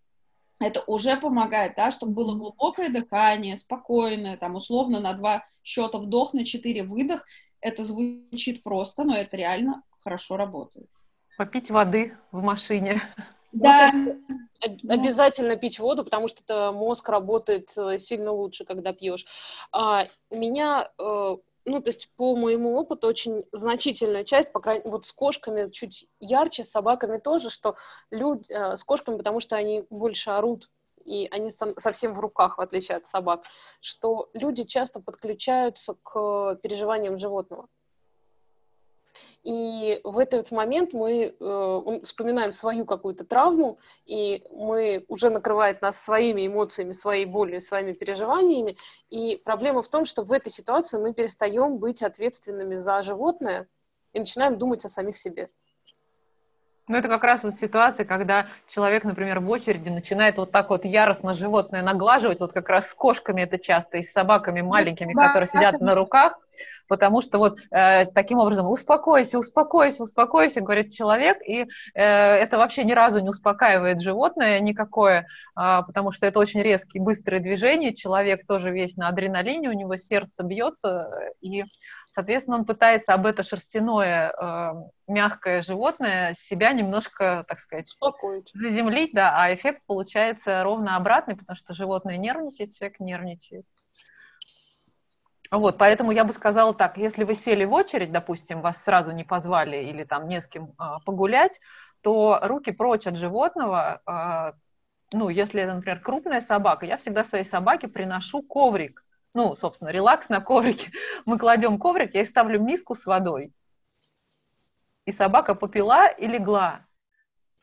[0.59, 6.33] Это уже помогает, да, чтобы было глубокое дыхание, спокойное, там, условно, на два счета вдох,
[6.33, 7.23] на четыре выдох.
[7.61, 10.89] Это звучит просто, но это реально хорошо работает.
[11.37, 13.01] Попить воды в машине.
[13.51, 13.91] Да.
[14.87, 19.25] обязательно пить воду, потому что это мозг работает э, сильно лучше, когда пьешь.
[19.71, 24.89] А, у меня, э, ну, то есть по моему опыту очень значительная часть, по крайней
[24.89, 27.75] вот с кошками чуть ярче, с собаками тоже, что
[28.11, 30.69] люди э, с кошками, потому что они больше орут,
[31.05, 33.43] и они совсем в руках, в отличие от собак,
[33.81, 37.67] что люди часто подключаются к переживаниям животного.
[39.43, 46.03] И в этот момент мы э, вспоминаем свою какую-то травму, и мы уже накрывает нас
[46.03, 48.75] своими эмоциями, своей болью, своими переживаниями.
[49.09, 53.67] И проблема в том, что в этой ситуации мы перестаем быть ответственными за животное
[54.13, 55.49] и начинаем думать о самих себе.
[56.89, 60.85] Ну, это как раз вот ситуация, когда человек, например, в очереди начинает вот так вот
[60.85, 65.47] яростно животное наглаживать, вот как раз с кошками это часто, и с собаками маленькими, которые
[65.47, 66.39] сидят на руках,
[66.87, 72.83] потому что вот э, таким образом успокойся, успокойся, успокойся, говорит человек, и э, это вообще
[72.83, 78.47] ни разу не успокаивает животное никакое, э, потому что это очень резкие, быстрые движения, человек
[78.47, 81.63] тоже весь на адреналине, у него сердце бьется, и
[82.11, 84.73] Соответственно, он пытается об это шерстяное э,
[85.07, 88.49] мягкое животное себя немножко, так сказать, Успокоить.
[88.53, 93.65] заземлить, да, а эффект получается ровно обратный, потому что животное нервничает, человек нервничает.
[95.51, 99.23] Вот, поэтому я бы сказала так, если вы сели в очередь, допустим, вас сразу не
[99.23, 101.59] позвали или там не с кем э, погулять,
[102.01, 104.53] то руки прочь от животного, э,
[105.13, 109.03] ну, если это, например, крупная собака, я всегда своей собаке приношу коврик,
[109.35, 110.91] ну, собственно, релакс на коврике.
[111.25, 113.53] Мы кладем коврик, я ставлю миску с водой.
[115.05, 116.85] И собака попила и легла.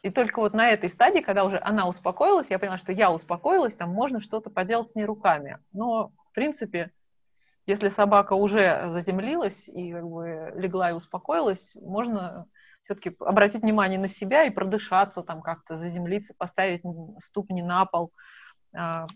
[0.02, 3.74] И только вот на этой стадии, когда уже она успокоилась, я поняла, что я успокоилась,
[3.74, 5.58] там можно что-то поделать с ней руками.
[5.72, 6.92] Но, в принципе,
[7.66, 12.46] если собака уже заземлилась и как бы легла и успокоилась, можно
[12.80, 16.82] все-таки обратить внимание на себя и продышаться, там как-то заземлиться, поставить
[17.18, 18.12] ступни на пол.
[18.72, 19.06] А,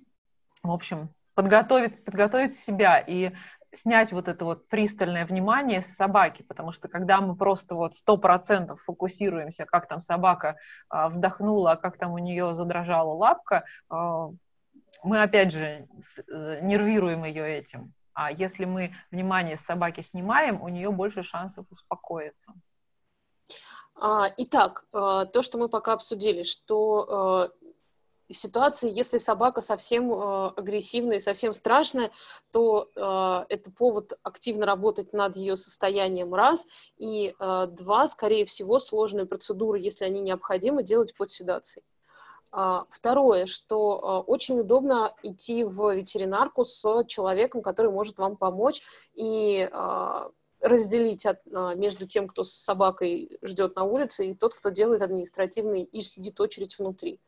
[0.65, 3.33] в общем, подготовить, подготовить себя и
[3.73, 8.17] снять вот это вот пристальное внимание с собаки, потому что когда мы просто вот сто
[8.17, 10.57] процентов фокусируемся, как там собака
[10.89, 14.31] а, вздохнула, как там у нее задрожала лапка, а,
[15.03, 17.93] мы опять же с, а, нервируем ее этим.
[18.13, 22.53] А если мы внимание с собаки снимаем, у нее больше шансов успокоиться.
[24.37, 27.53] Итак, то, что мы пока обсудили, что
[28.31, 32.11] в ситуации, если собака совсем э, агрессивная и совсем страшная,
[32.53, 36.67] то э, это повод активно работать над ее состоянием, раз,
[36.97, 41.85] и э, два, скорее всего, сложные процедуры, если они необходимы, делать под седацией.
[42.53, 48.83] А, второе, что э, очень удобно идти в ветеринарку с человеком, который может вам помочь
[49.15, 50.29] и э,
[50.61, 55.03] разделить от, э, между тем, кто с собакой ждет на улице, и тот, кто делает
[55.03, 57.21] административный и сидит очередь внутри.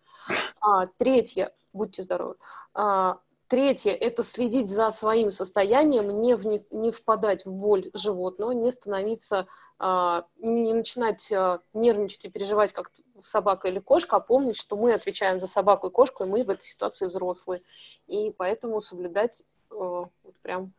[0.61, 2.37] А, третье, будьте здоровы.
[2.75, 8.71] А, третье– это следить за своим состоянием, не, в, не, впадать в боль животного, не
[8.71, 9.47] становиться,
[9.79, 12.91] а, не начинать а, нервничать и переживать, как
[13.23, 16.51] собака или кошка, а помнить, что мы отвечаем за собаку и кошку, и мы в
[16.51, 17.61] этой ситуации взрослые.
[18.07, 20.11] И поэтому соблюдать э, вот
[20.43, 20.73] прям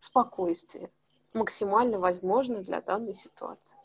[0.00, 0.90] спокойствие
[1.34, 3.76] максимально возможно для данной ситуации.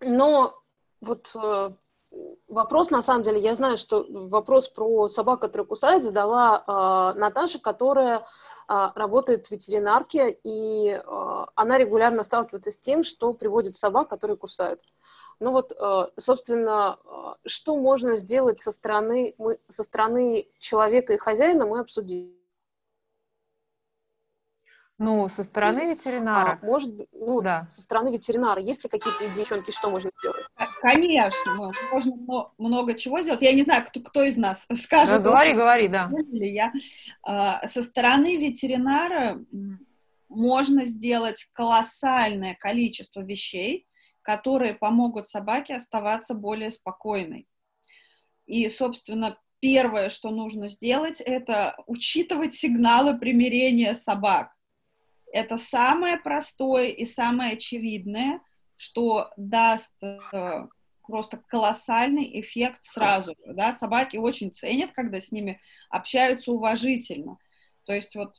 [0.00, 0.54] Но
[1.00, 1.70] вот э,
[2.48, 6.64] вопрос, на самом деле, я знаю, что вопрос про собак, которая кусает, задала
[7.14, 8.18] э, Наташа, которая
[8.68, 14.36] э, работает в ветеринарке, и э, она регулярно сталкивается с тем, что приводит собак, которые
[14.36, 14.80] кусают.
[15.40, 17.08] Ну вот, э, собственно, э,
[17.46, 22.37] что можно сделать со стороны, мы, со стороны человека и хозяина, мы обсудили.
[24.98, 26.58] Ну, со стороны ветеринара.
[26.60, 27.68] А, может быть, ну, да.
[27.68, 28.60] со стороны ветеринара.
[28.60, 30.44] Есть ли какие-то идеи, девчонки, что можно сделать?
[30.80, 33.40] Конечно, можно много чего сделать.
[33.42, 35.10] Я не знаю, кто, кто из нас скажет.
[35.10, 36.10] Да, говори, говори, да.
[36.32, 36.72] Я.
[37.22, 39.40] А, со стороны ветеринара
[40.28, 43.86] можно сделать колоссальное количество вещей,
[44.22, 47.46] которые помогут собаке оставаться более спокойной.
[48.46, 54.57] И, собственно, первое, что нужно сделать, это учитывать сигналы примирения собак
[55.32, 58.40] это самое простое и самое очевидное,
[58.76, 60.66] что даст э,
[61.02, 63.34] просто колоссальный эффект сразу.
[63.46, 63.72] Да?
[63.72, 65.60] Собаки очень ценят, когда с ними
[65.90, 67.38] общаются уважительно.
[67.84, 68.36] То есть вот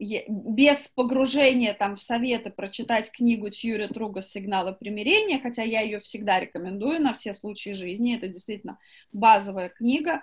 [0.00, 6.40] без погружения там в советы прочитать книгу Тьюри Труга «Сигналы примирения», хотя я ее всегда
[6.40, 8.78] рекомендую на все случаи жизни, это действительно
[9.12, 10.22] базовая книга,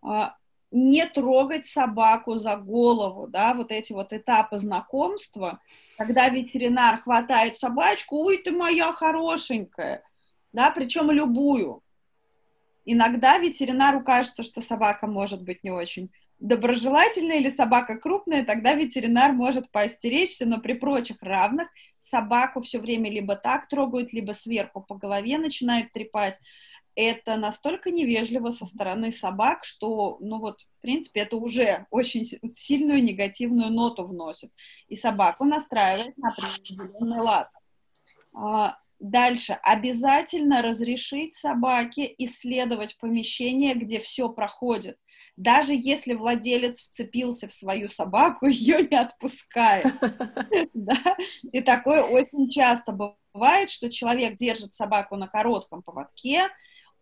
[0.00, 0.36] а,
[0.76, 5.60] не трогать собаку за голову, да, вот эти вот этапы знакомства,
[5.96, 10.02] когда ветеринар хватает собачку, ой, ты моя хорошенькая,
[10.52, 11.82] да, причем любую.
[12.84, 19.32] Иногда ветеринару кажется, что собака может быть не очень доброжелательная или собака крупная, тогда ветеринар
[19.32, 21.70] может поостеречься, но при прочих равных
[22.02, 26.38] собаку все время либо так трогают, либо сверху по голове начинают трепать
[26.96, 33.04] это настолько невежливо со стороны собак, что, ну вот, в принципе, это уже очень сильную
[33.04, 34.50] негативную ноту вносит.
[34.88, 37.50] И собаку настраивает на определенный лад.
[38.34, 39.58] А, дальше.
[39.62, 44.98] Обязательно разрешить собаке исследовать помещение, где все проходит.
[45.36, 49.92] Даже если владелец вцепился в свою собаку, ее не отпускает.
[51.52, 56.48] И такое очень часто бывает, что человек держит собаку на коротком поводке,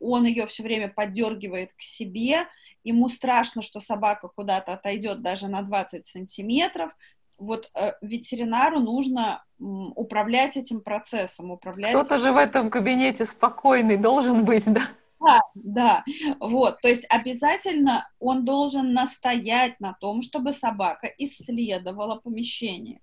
[0.00, 2.46] он ее все время поддергивает к себе,
[2.83, 6.96] ему страшно, что собака куда-то отойдет даже на 20 сантиметров.
[7.38, 11.90] Вот э, ветеринару нужно м, управлять этим процессом, управлять...
[11.90, 14.83] Кто-то же в этом кабинете спокойный должен быть, да?
[15.20, 16.04] Да, да,
[16.38, 23.00] вот, то есть обязательно он должен настоять на том, чтобы собака исследовала помещение.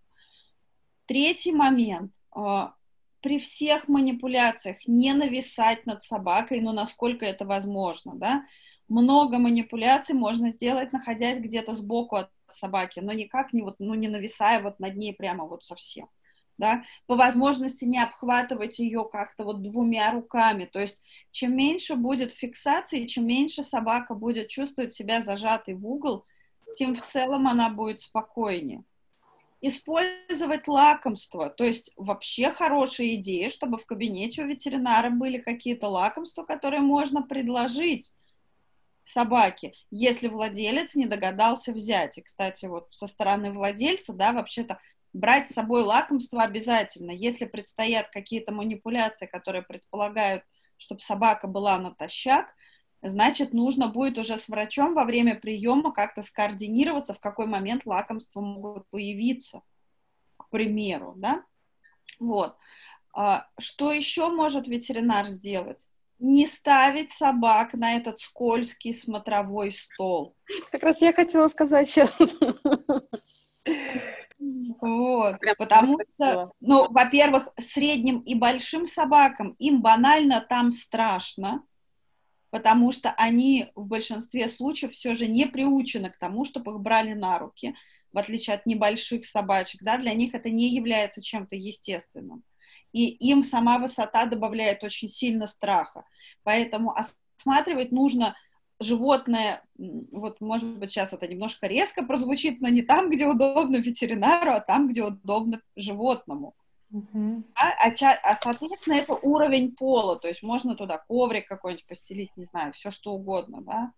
[1.08, 2.12] Третий момент.
[3.21, 8.45] При всех манипуляциях не нависать над собакой, но насколько это возможно, да.
[8.88, 14.07] Много манипуляций можно сделать, находясь где-то сбоку от собаки, но никак не вот, ну, не
[14.07, 16.10] нависая вот над ней прямо вот совсем.
[16.57, 20.65] Да, по возможности не обхватывать ее как-то вот двумя руками.
[20.65, 26.25] То есть чем меньше будет фиксации, чем меньше собака будет чувствовать себя зажатой в угол,
[26.75, 28.84] тем в целом она будет спокойнее
[29.62, 31.50] использовать лакомства.
[31.50, 37.21] То есть вообще хорошая идея, чтобы в кабинете у ветеринара были какие-то лакомства, которые можно
[37.21, 38.13] предложить
[39.04, 42.17] собаке, если владелец не догадался взять.
[42.17, 44.80] И, кстати, вот со стороны владельца, да, вообще-то
[45.13, 47.12] брать с собой лакомство обязательно.
[47.12, 50.43] Если предстоят какие-то манипуляции, которые предполагают,
[50.78, 52.47] чтобы собака была натощак,
[53.01, 58.41] значит, нужно будет уже с врачом во время приема как-то скоординироваться, в какой момент лакомства
[58.41, 59.61] могут появиться,
[60.37, 61.43] к примеру, да?
[62.19, 62.55] Вот.
[63.13, 65.87] А, что еще может ветеринар сделать?
[66.19, 70.35] Не ставить собак на этот скользкий смотровой стол.
[70.71, 72.15] Как раз я хотела сказать сейчас.
[74.79, 81.63] Вот, Прям потому что, ну, во-первых, средним и большим собакам им банально там страшно,
[82.51, 87.13] потому что они в большинстве случаев все же не приучены к тому, чтобы их брали
[87.13, 87.75] на руки,
[88.13, 92.43] в отличие от небольших собачек, да, для них это не является чем-то естественным.
[92.91, 96.03] И им сама высота добавляет очень сильно страха.
[96.43, 98.35] Поэтому осматривать нужно
[98.81, 99.63] животное,
[100.11, 104.59] вот, может быть, сейчас это немножко резко прозвучит, но не там, где удобно ветеринару, а
[104.59, 106.55] там, где удобно животному.
[106.93, 107.43] Uh-huh.
[107.56, 112.43] А, а, а, соответственно, это уровень пола, то есть можно туда коврик какой-нибудь постелить, не
[112.43, 113.93] знаю, все что угодно, да.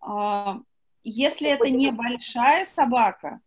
[0.00, 0.60] А,
[1.02, 3.40] если это небольшая собака,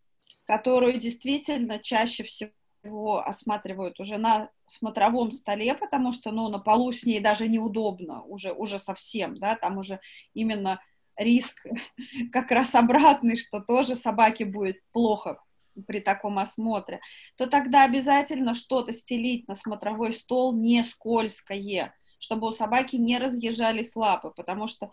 [0.46, 2.52] которую действительно чаще всего
[2.84, 8.24] его осматривают уже на смотровом столе, потому что, ну, на полу с ней даже неудобно,
[8.24, 10.00] уже, уже совсем, да, там уже
[10.34, 10.82] именно
[11.16, 11.64] риск
[12.32, 15.40] как раз обратный, что тоже собаке будет плохо
[15.88, 17.00] при таком осмотре,
[17.36, 23.96] то тогда обязательно что-то стелить на смотровой стол не скользкое, чтобы у собаки не разъезжались
[23.96, 24.92] лапы, потому что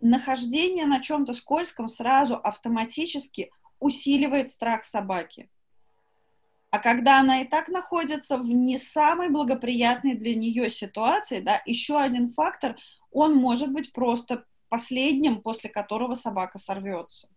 [0.00, 5.50] нахождение на чем-то скользком сразу автоматически усиливает страх собаки.
[6.70, 11.98] А когда она и так находится в не самой благоприятной для нее ситуации, да, еще
[11.98, 12.76] один фактор,
[13.10, 17.28] он может быть просто последним, после которого собака сорвется.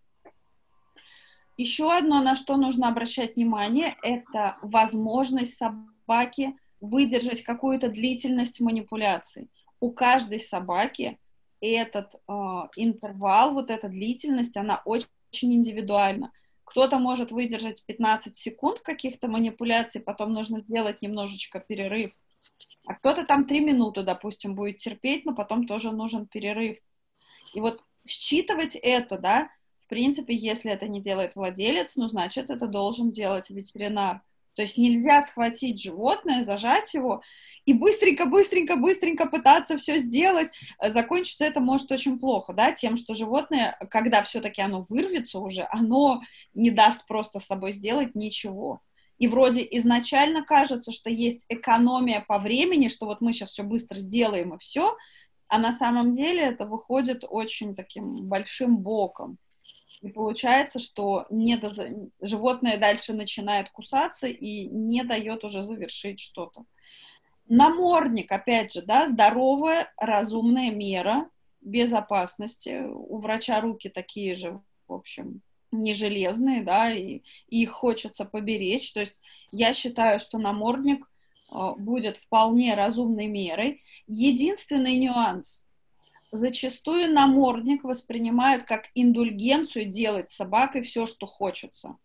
[1.64, 9.50] Еще одно, на что нужно обращать внимание, это возможность собаки выдержать какую-то длительность манипуляций.
[9.80, 11.18] У каждой собаки
[11.62, 12.32] этот э,
[12.76, 16.34] интервал, вот эта длительность, она очень, очень индивидуальна.
[16.66, 22.12] Кто-то может выдержать 15 секунд каких-то манипуляций, потом нужно сделать немножечко перерыв.
[22.88, 26.78] А кто-то там 3 минуты, допустим, будет терпеть, но потом тоже нужен перерыв.
[27.54, 29.50] И вот считывать это, да,
[29.94, 34.22] принципе, если это не делает владелец, ну, значит, это должен делать ветеринар.
[34.56, 37.22] То есть нельзя схватить животное, зажать его
[37.66, 40.50] и быстренько, быстренько, быстренько пытаться все сделать.
[40.84, 46.22] Закончится это может очень плохо, да, тем, что животное, когда все-таки оно вырвется уже, оно
[46.56, 48.82] не даст просто с собой сделать ничего.
[49.20, 53.96] И вроде изначально кажется, что есть экономия по времени, что вот мы сейчас все быстро
[53.96, 54.98] сделаем и все,
[55.48, 59.38] а на самом деле это выходит очень таким большим боком.
[60.04, 61.72] И получается, что не до...
[62.20, 66.66] животное дальше начинает кусаться и не дает уже завершить что-то.
[67.48, 71.30] Намордник, опять же, да, здоровая, разумная мера
[71.62, 72.84] безопасности.
[72.86, 78.92] У врача руки такие же, в общем, не железные, да, и, и их хочется поберечь.
[78.92, 81.10] То есть я считаю, что намордник
[81.54, 83.82] э, будет вполне разумной мерой.
[84.08, 85.64] Единственный нюанс
[86.34, 91.98] зачастую намордник воспринимают как индульгенцию делать собакой все, что хочется,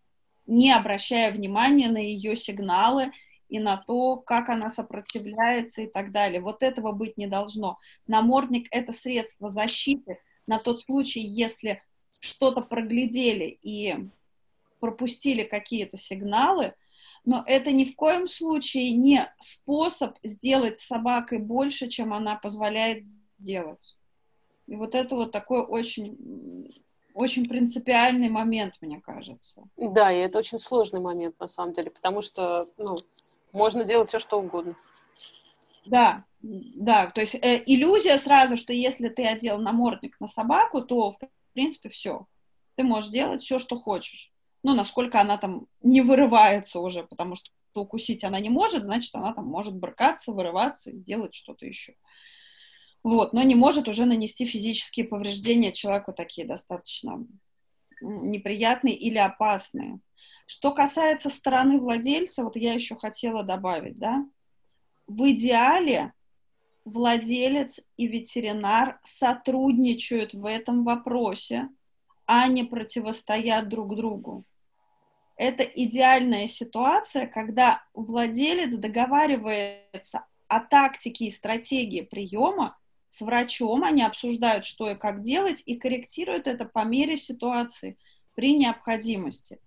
[0.46, 3.10] не обращая внимания на ее сигналы
[3.48, 6.42] и на то, как она сопротивляется и так далее.
[6.42, 7.78] Вот этого быть не должно.
[8.06, 11.82] Намордник— это средство защиты на тот случай, если
[12.20, 13.94] что-то проглядели и
[14.78, 16.74] пропустили какие-то сигналы,
[17.24, 23.06] но это ни в коем случае не способ сделать с собакой больше, чем она позволяет
[23.38, 23.97] сделать.
[24.68, 26.70] И вот это вот такой очень,
[27.14, 29.64] очень принципиальный момент, мне кажется.
[29.76, 32.96] Да, и это очень сложный момент, на самом деле, потому что, ну,
[33.52, 34.76] можно делать все, что угодно.
[35.86, 41.12] Да, да, то есть э, иллюзия сразу, что если ты одел намордник на собаку, то,
[41.12, 41.18] в
[41.54, 42.26] принципе, все.
[42.76, 44.32] Ты можешь делать все, что хочешь.
[44.62, 49.32] Ну, насколько она там не вырывается уже, потому что укусить она не может, значит, она
[49.32, 51.94] там может брыкаться, вырываться делать что-то еще.
[53.02, 57.24] Вот, но не может уже нанести физические повреждения человеку такие достаточно
[58.00, 60.00] неприятные или опасные.
[60.46, 64.26] Что касается стороны владельца, вот я еще хотела добавить, да,
[65.06, 66.12] в идеале
[66.84, 71.68] владелец и ветеринар сотрудничают в этом вопросе,
[72.26, 74.44] а не противостоят друг другу.
[75.36, 82.76] Это идеальная ситуация, когда владелец договаривается о тактике и стратегии приема
[83.08, 87.96] с врачом, они обсуждают, что и как делать, и корректируют это по мере ситуации
[88.34, 89.60] при необходимости.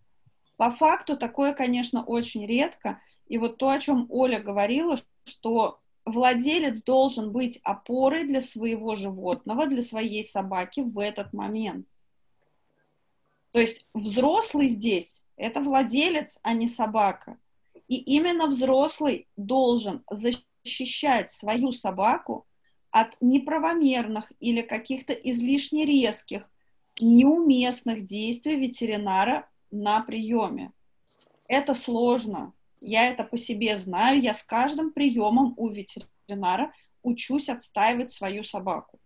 [0.57, 3.01] По факту такое, конечно, очень редко.
[3.27, 9.65] И вот то, о чем Оля говорила, что владелец должен быть опорой для своего животного,
[9.65, 11.87] для своей собаки в этот момент.
[13.51, 17.37] То есть взрослый здесь– это владелец, а не собака.
[17.87, 22.45] И именно взрослый должен защищать свою собаку
[22.91, 26.49] от неправомерных или каких-то излишне резких,
[26.99, 30.71] неуместных действий ветеринара на приеме.
[31.47, 32.53] Это сложно.
[32.81, 34.21] Я это по себе знаю.
[34.21, 38.99] Я с каждым приемом у ветеринара учусь отстаивать свою собаку.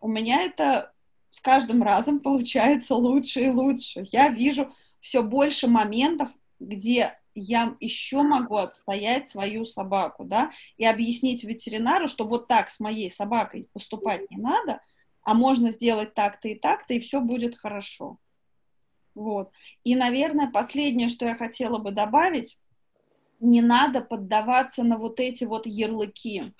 [0.00, 0.92] У меня это
[1.30, 4.04] с каждым разом получается лучше и лучше.
[4.10, 11.44] Я вижу все больше моментов, где я еще могу отстоять свою собаку, да, и объяснить
[11.44, 14.80] ветеринару, что вот так с моей собакой поступать не надо,
[15.22, 18.18] а можно сделать так-то и так-то, и все будет хорошо.
[19.14, 19.50] Вот.
[19.84, 22.58] И, наверное, последнее, что я хотела бы добавить,
[23.40, 26.54] не надо поддаваться на вот эти вот ярлыки.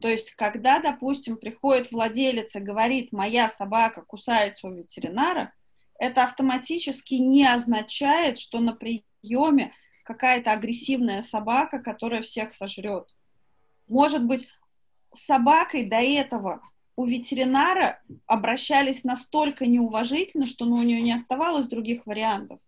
[0.00, 5.52] То есть, когда, допустим, приходит владелец и говорит, моя собака кусается у ветеринара,
[5.98, 9.72] это автоматически не означает, что на приеме
[10.04, 13.08] какая-то агрессивная собака, которая всех сожрет.
[13.88, 14.48] Может быть,
[15.10, 16.60] с собакой до этого
[16.96, 22.60] у ветеринара обращались настолько неуважительно, что ну, у нее не оставалось других вариантов.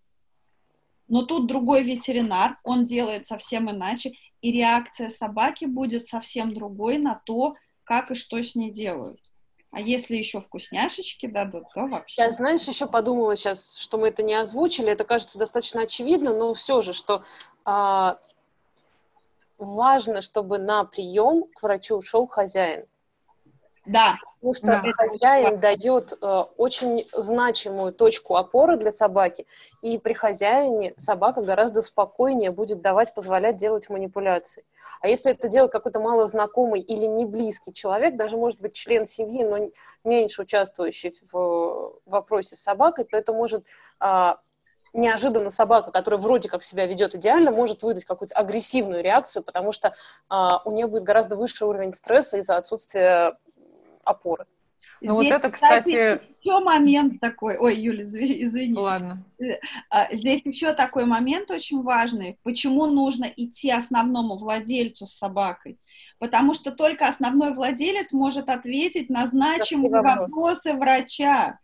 [1.08, 7.20] Но тут другой ветеринар, он делает совсем иначе, и реакция собаки будет совсем другой на
[7.26, 7.54] то,
[7.84, 9.20] как и что с ней делают.
[9.72, 12.20] А если еще вкусняшечки дадут, то вообще.
[12.20, 14.92] Я, знаешь, еще подумала сейчас, что мы это не озвучили.
[14.92, 17.24] Это кажется достаточно очевидно, но все же, что
[17.64, 18.18] а,
[19.56, 22.84] важно, чтобы на прием к врачу ушел хозяин.
[23.86, 24.18] Да.
[24.42, 24.92] Потому что да.
[24.96, 29.46] хозяин дает э, очень значимую точку опоры для собаки,
[29.82, 34.64] и при хозяине собака гораздо спокойнее будет давать, позволять делать манипуляции.
[35.00, 39.44] А если это делает какой-то малознакомый или не близкий человек, даже может быть член семьи,
[39.44, 39.70] но
[40.02, 43.64] меньше участвующий в вопросе с собакой, то это может
[44.00, 44.32] э,
[44.92, 49.94] неожиданно собака, которая вроде как себя ведет идеально, может выдать какую-то агрессивную реакцию, потому что
[50.28, 53.38] а, у нее будет гораздо высший уровень стресса из-за отсутствия
[54.04, 54.46] опоры.
[55.00, 56.20] Ну вот это, кстати...
[56.40, 57.56] Еще момент такой...
[57.58, 58.74] Ой, Юля, извини.
[58.74, 59.24] Ладно.
[59.90, 62.38] А, здесь еще такой момент очень важный.
[62.42, 65.78] Почему нужно идти основному владельцу с собакой?
[66.18, 71.58] Потому что только основной владелец может ответить на значимые вопросы врача.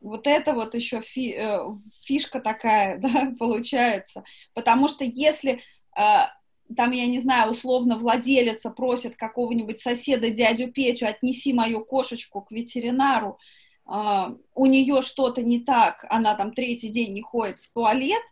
[0.00, 1.58] Вот это вот еще фи, э,
[2.02, 4.24] фишка такая, да, получается.
[4.54, 5.62] Потому что если
[5.94, 6.30] а,
[6.76, 12.52] там, я не знаю, условно владелица просит какого-нибудь соседа, дядю Петю, отнеси мою кошечку к
[12.52, 13.38] ветеринару,
[13.86, 18.22] uh, у нее что-то не так, она там третий день не ходит в туалет,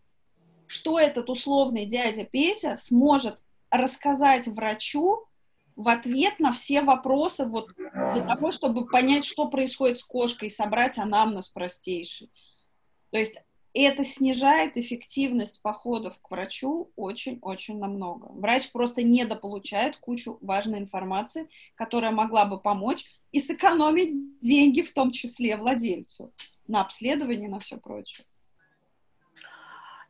[0.66, 5.24] что этот условный дядя Петя сможет рассказать врачу
[5.74, 10.98] в ответ на все вопросы вот для того, чтобы понять, что происходит с кошкой, собрать
[10.98, 12.30] анамнез простейший.
[13.10, 13.40] То есть
[13.74, 18.28] и это снижает эффективность походов к врачу очень-очень намного.
[18.32, 25.10] Врач просто недополучает кучу важной информации, которая могла бы помочь и сэкономить деньги, в том
[25.10, 26.32] числе владельцу,
[26.66, 28.26] на обследование, на все прочее.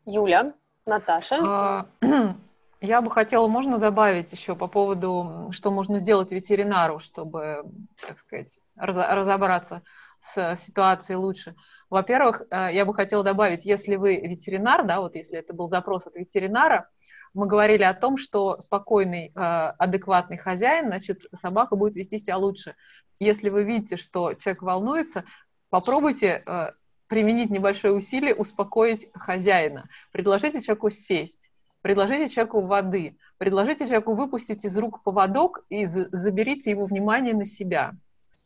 [0.07, 0.55] Юля,
[0.87, 1.39] Наташа.
[1.43, 1.87] А,
[2.81, 7.65] я бы хотела, можно добавить еще по поводу, что можно сделать ветеринару, чтобы,
[8.01, 9.83] так сказать, разобраться
[10.21, 11.55] с ситуацией лучше.
[11.91, 16.07] Во-первых, э, я бы хотела добавить, если вы ветеринар, да, вот если это был запрос
[16.07, 16.89] от ветеринара,
[17.35, 19.41] мы говорили о том, что спокойный, э,
[19.79, 22.75] адекватный хозяин, значит, собака будет вести себя лучше.
[23.21, 25.25] Если вы видите, что человек волнуется,
[25.71, 26.73] попробуйте э,
[27.09, 29.89] применить небольшое усилие, успокоить хозяина.
[30.13, 31.51] Предложите человеку сесть,
[31.81, 37.95] предложите человеку воды, предложите человеку выпустить из рук поводок и заберите его внимание на себя.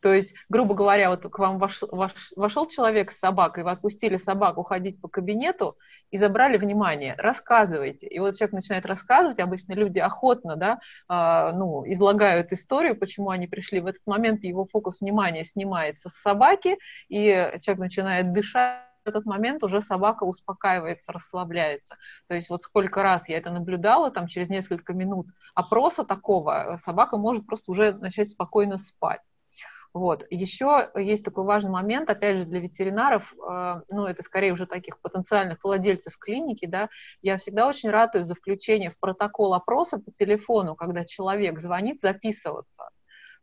[0.03, 1.87] То есть, грубо говоря, вот к вам вошел,
[2.35, 5.77] вошел человек с собакой, вы отпустили собаку ходить по кабинету
[6.11, 7.15] и забрали внимание.
[7.17, 8.07] Рассказывайте.
[8.07, 10.79] И вот человек начинает рассказывать, обычно люди охотно, да,
[11.09, 13.79] э, ну, излагают историю, почему они пришли.
[13.79, 16.77] В этот момент его фокус внимания снимается с собаки,
[17.07, 21.97] и человек начинает дышать в этот момент уже собака успокаивается, расслабляется.
[22.27, 27.17] То есть вот сколько раз я это наблюдала, там через несколько минут опроса такого собака
[27.17, 29.32] может просто уже начать спокойно спать.
[29.93, 30.25] Вот.
[30.31, 34.99] Еще есть такой важный момент, опять же, для ветеринаров, э, ну, это скорее уже таких
[35.01, 36.89] потенциальных владельцев клиники, да,
[37.21, 42.89] я всегда очень радуюсь за включение в протокол опроса по телефону, когда человек звонит, записываться.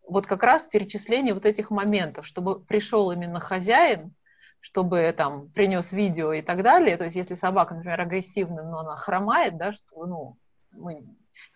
[0.03, 4.13] Вот как раз перечисление вот этих моментов, чтобы пришел именно хозяин,
[4.59, 6.97] чтобы там принес видео и так далее.
[6.97, 10.37] То есть, если собака, например, агрессивная, но она хромает, да, что, ну,
[10.73, 11.05] мы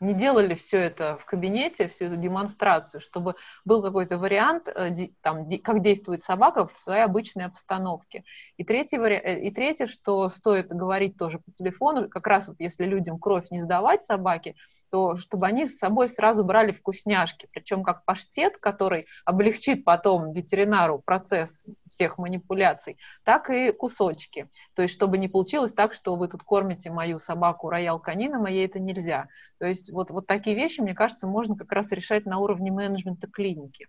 [0.00, 5.48] не делали все это в кабинете, всю эту демонстрацию, чтобы был какой-то вариант, э, там,
[5.62, 8.24] как действует собака в своей обычной обстановке.
[8.56, 9.16] И третий, вари...
[9.16, 13.50] Э, и третье, что стоит говорить тоже по телефону, как раз вот если людям кровь
[13.50, 14.54] не сдавать собаке,
[14.94, 21.02] то чтобы они с собой сразу брали вкусняшки, причем как паштет, который облегчит потом ветеринару
[21.04, 24.48] процесс всех манипуляций, так и кусочки.
[24.76, 28.50] То есть чтобы не получилось так, что вы тут кормите мою собаку роял канином, а
[28.52, 29.26] ей это нельзя.
[29.58, 33.26] То есть вот, вот такие вещи, мне кажется, можно как раз решать на уровне менеджмента
[33.26, 33.88] клиники.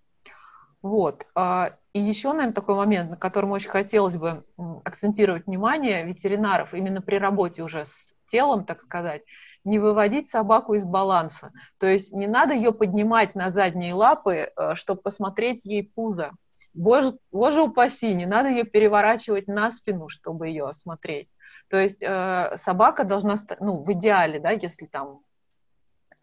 [0.82, 1.26] Вот.
[1.34, 4.46] А, и еще, наверное, такой момент, на котором очень хотелось бы
[4.84, 9.24] акцентировать внимание ветеринаров именно при работе уже с телом, так сказать,
[9.64, 11.52] не выводить собаку из баланса.
[11.80, 16.32] То есть не надо ее поднимать на задние лапы, э, чтобы посмотреть ей пузо.
[16.76, 21.30] Боже, боже упаси, не надо ее переворачивать на спину, чтобы ее осмотреть.
[21.68, 25.22] То есть э, собака должна, ну, в идеале, да, если там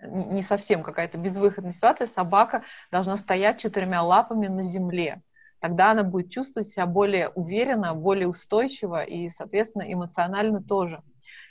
[0.02, 5.22] не совсем какая-то безвыходная ситуация, собака должна стоять четырьмя лапами на земле.
[5.60, 11.02] Тогда она будет чувствовать себя более уверенно, более устойчиво и, соответственно, эмоционально тоже.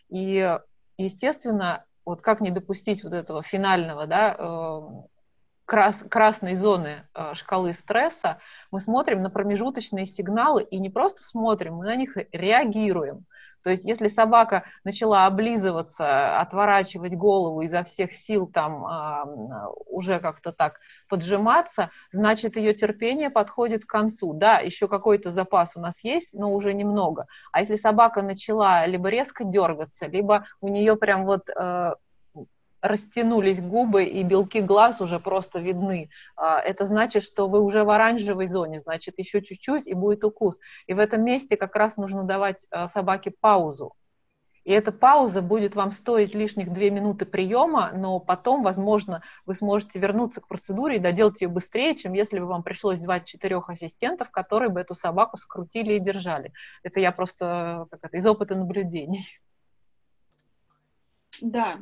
[0.10, 0.58] И
[0.98, 4.82] естественно, вот как не допустить вот этого финального, да, э,
[5.66, 8.40] крас, красной зоны э, шкалы стресса,
[8.72, 13.26] мы смотрим на промежуточные сигналы и не просто смотрим, мы на них реагируем.
[13.64, 20.52] То есть если собака начала облизываться, отворачивать голову изо всех сил, там э, уже как-то
[20.52, 24.34] так поджиматься, значит ее терпение подходит к концу.
[24.34, 27.28] Да, еще какой-то запас у нас есть, но уже немного.
[27.52, 31.94] А если собака начала либо резко дергаться, либо у нее прям вот э,
[32.82, 36.10] растянулись губы и белки глаз уже просто видны.
[36.36, 40.60] А, это значит, что вы уже в оранжевой зоне, значит, еще чуть-чуть и будет укус.
[40.88, 43.94] И в этом месте как раз нужно давать а, собаке паузу.
[44.64, 50.00] И эта пауза будет вам стоить лишних две минуты приема, но потом, возможно, вы сможете
[50.00, 54.30] вернуться к процедуре и доделать ее быстрее, чем если бы вам пришлось звать четырех ассистентов,
[54.30, 56.54] которые бы эту собаку скрутили и держали.
[56.84, 59.40] Это я просто как это, из опыта наблюдений.
[61.42, 61.80] Да,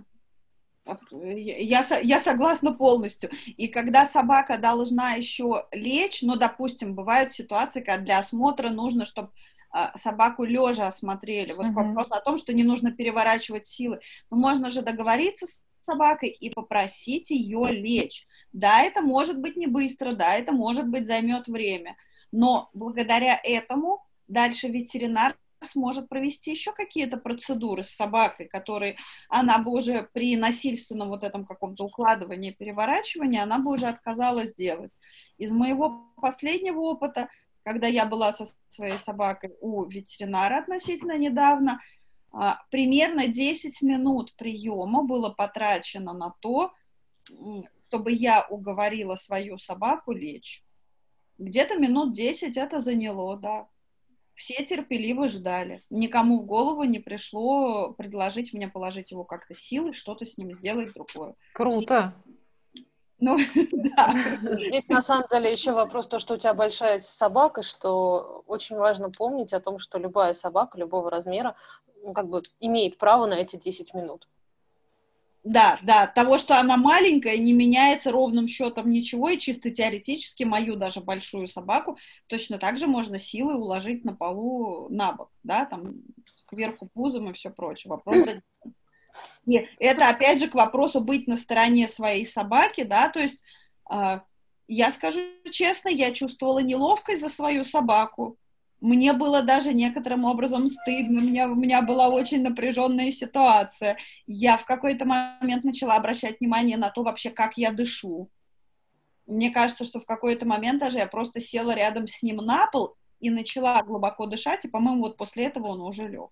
[1.11, 3.29] я, я согласна полностью.
[3.57, 9.29] И когда собака должна еще лечь, ну, допустим, бывают ситуации, когда для осмотра нужно, чтобы
[9.71, 11.53] а, собаку лежа осмотрели.
[11.53, 11.73] Вот uh-huh.
[11.73, 13.99] вопрос о том, что не нужно переворачивать силы.
[14.31, 18.27] Но можно же договориться с собакой и попросить ее лечь.
[18.51, 21.95] Да, это может быть не быстро, да, это может быть займет время.
[22.31, 28.97] Но благодаря этому дальше ветеринар сможет провести еще какие-то процедуры с собакой, которые
[29.29, 34.97] она бы уже при насильственном вот этом каком-то укладывании, переворачивании, она бы уже отказалась делать.
[35.37, 37.29] Из моего последнего опыта,
[37.63, 41.81] когда я была со своей собакой у ветеринара относительно недавно,
[42.31, 46.71] а, примерно 10 минут приема было потрачено на то,
[47.81, 50.63] чтобы я уговорила свою собаку лечь.
[51.37, 53.67] Где-то минут 10 это заняло, да.
[54.39, 55.81] Все терпеливо ждали.
[55.89, 60.93] Никому в голову не пришло предложить мне положить его как-то силой, что-то с ним сделать
[60.93, 61.35] другое.
[61.53, 62.13] Круто.
[63.19, 63.35] Ну,
[63.73, 64.15] да.
[64.69, 69.09] Здесь на самом деле еще вопрос то, что у тебя большая собака, что очень важно
[69.09, 71.57] помнить о том, что любая собака любого размера
[72.01, 74.29] ну, как бы имеет право на эти 10 минут.
[75.45, 80.75] Да, да, того, что она маленькая, не меняется ровным счетом ничего, и чисто теоретически мою
[80.75, 85.93] даже большую собаку точно так же можно силой уложить на полу на бок, да, там,
[86.49, 87.89] кверху пузом и все прочее.
[87.89, 88.27] Вопрос
[89.45, 93.43] И это, опять же, к вопросу быть на стороне своей собаки, да, то есть,
[93.89, 94.19] э,
[94.67, 95.21] я скажу
[95.51, 98.37] честно, я чувствовала неловкость за свою собаку,
[98.81, 103.97] мне было даже некоторым образом стыдно, у меня, у меня была очень напряженная ситуация.
[104.25, 108.29] Я в какой-то момент начала обращать внимание на то вообще, как я дышу.
[109.27, 112.95] Мне кажется, что в какой-то момент даже я просто села рядом с ним на пол
[113.19, 116.31] и начала глубоко дышать, и, по-моему, вот после этого он уже лег.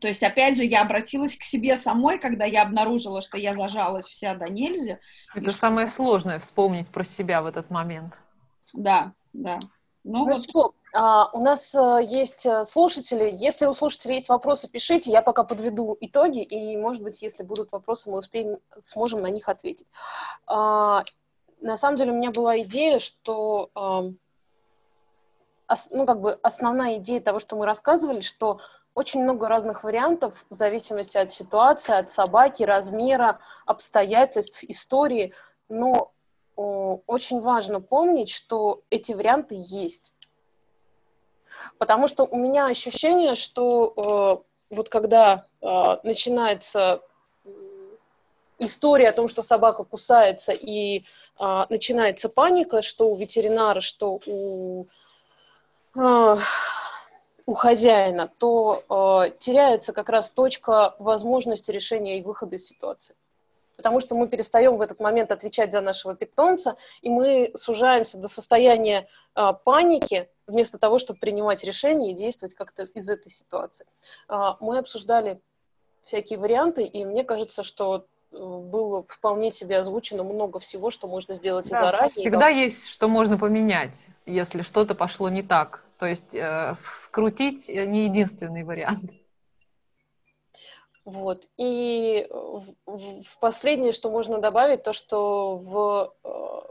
[0.00, 4.06] То есть, опять же, я обратилась к себе самой, когда я обнаружила, что я зажалась
[4.06, 4.98] вся до нельзя.
[5.34, 8.20] Это самое сложное, вспомнить про себя в этот момент.
[8.72, 9.58] Да, да.
[10.04, 10.42] Ну, ну вот.
[10.44, 13.30] что, а, у нас а, есть э, слушатели.
[13.32, 15.10] Если у слушателей есть вопросы, пишите.
[15.10, 19.48] Я пока подведу итоги, и, может быть, если будут вопросы, мы успеем, сможем на них
[19.48, 19.86] ответить.
[20.46, 21.04] А,
[21.60, 24.04] на самом деле у меня была идея, что а,
[25.68, 28.60] ос, ну, как бы основная идея того, что мы рассказывали, что
[28.94, 35.34] очень много разных вариантов в зависимости от ситуации, от собаки, размера, обстоятельств, истории.
[35.68, 36.12] Но
[36.58, 40.12] очень важно помнить, что эти варианты есть.
[41.78, 45.66] Потому что у меня ощущение, что э, вот когда э,
[46.02, 47.00] начинается
[48.58, 51.04] история о том, что собака кусается, и
[51.38, 54.86] э, начинается паника, что у ветеринара, что у,
[55.94, 63.14] у хозяина, то э, теряется как раз точка возможности решения и выхода из ситуации
[63.78, 68.28] потому что мы перестаем в этот момент отвечать за нашего питомца, и мы сужаемся до
[68.28, 69.06] состояния
[69.36, 73.86] э, паники, вместо того, чтобы принимать решения и действовать как-то из этой ситуации.
[74.28, 75.40] Э, мы обсуждали
[76.02, 81.34] всякие варианты, и мне кажется, что э, было вполне себе озвучено много всего, что можно
[81.34, 82.10] сделать да, и заранее.
[82.10, 82.48] Всегда да.
[82.48, 85.84] есть, что можно поменять, если что-то пошло не так.
[86.00, 86.74] То есть э,
[87.04, 89.12] скрутить не единственный вариант.
[91.08, 91.48] Вот.
[91.56, 96.28] И в, в последнее, что можно добавить, то, что в, э,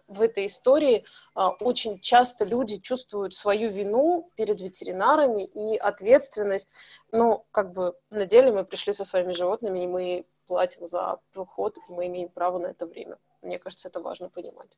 [0.07, 6.71] в этой истории а, очень часто люди чувствуют свою вину перед ветеринарами и ответственность.
[7.11, 11.75] Ну, как бы на деле мы пришли со своими животными, и мы платим за проход,
[11.77, 13.17] и мы имеем право на это время.
[13.41, 14.77] Мне кажется, это важно понимать.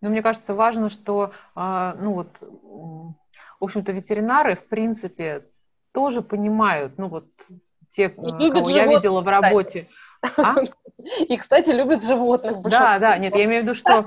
[0.00, 5.50] Ну, мне кажется, важно, что, а, ну вот, в общем-то, ветеринары, в принципе,
[5.96, 7.24] тоже понимают, ну вот
[7.88, 9.88] те, кого я видела в работе.
[10.36, 10.56] А?
[11.28, 12.56] И, кстати, любят животных.
[12.64, 14.04] Да, да, нет, я имею в виду, что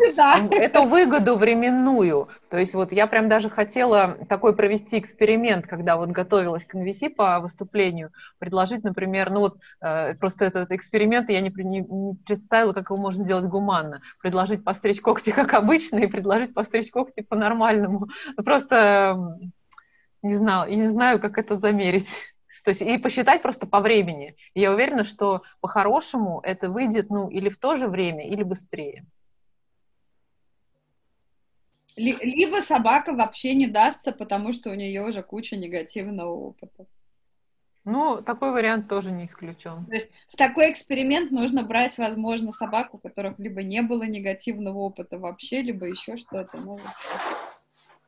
[0.51, 2.27] эту выгоду временную.
[2.49, 7.09] То есть вот я прям даже хотела такой провести эксперимент, когда вот готовилась к NVC
[7.09, 12.73] по выступлению, предложить, например, ну вот э, просто этот эксперимент я не, не, не представила,
[12.73, 14.01] как его можно сделать гуманно.
[14.21, 18.07] Предложить постричь когти как обычно и предложить постричь когти по-нормальному.
[18.37, 19.39] Ну, просто
[20.21, 22.09] не знаю, я не знаю, как это замерить.
[22.63, 24.35] То есть и посчитать просто по времени.
[24.53, 29.05] И я уверена, что по-хорошему это выйдет, ну, или в то же время, или быстрее.
[31.95, 36.85] Либо собака вообще не дастся, потому что у нее уже куча негативного опыта.
[37.85, 39.85] Ну, такой вариант тоже не исключен.
[39.85, 44.77] То есть в такой эксперимент нужно брать, возможно, собаку, у которых либо не было негативного
[44.77, 46.57] опыта вообще, либо еще что-то.
[46.57, 46.79] Ну,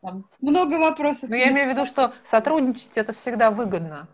[0.01, 1.29] там много вопросов.
[1.29, 4.07] Но я имею в виду, что сотрудничать это всегда выгодно.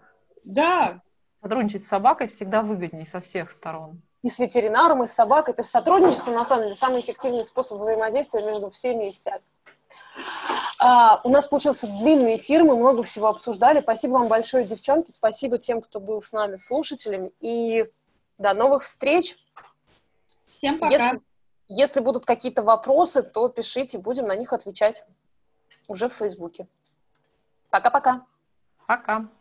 [0.44, 1.02] Да.
[1.42, 4.02] Сотрудничать с собакой всегда выгоднее со всех сторон.
[4.24, 5.54] И с ветеринаром, и с собакой.
[5.54, 9.42] То есть сотрудничество, на самом деле, самый эффективный способ взаимодействия между всеми и всеми.
[10.80, 13.80] А, у нас получился длинный эфир, мы много всего обсуждали.
[13.80, 15.12] Спасибо вам большое, девчонки.
[15.12, 17.32] Спасибо тем, кто был с нами слушателями.
[17.40, 17.86] И
[18.38, 19.36] до новых встреч.
[20.50, 20.92] Всем пока.
[20.92, 21.22] Если,
[21.68, 25.06] если будут какие-то вопросы, то пишите, будем на них отвечать
[25.88, 26.68] уже в Фейсбуке.
[27.70, 28.26] Пока-пока.
[28.88, 29.02] Пока.
[29.02, 29.22] -пока.
[29.22, 29.37] пока.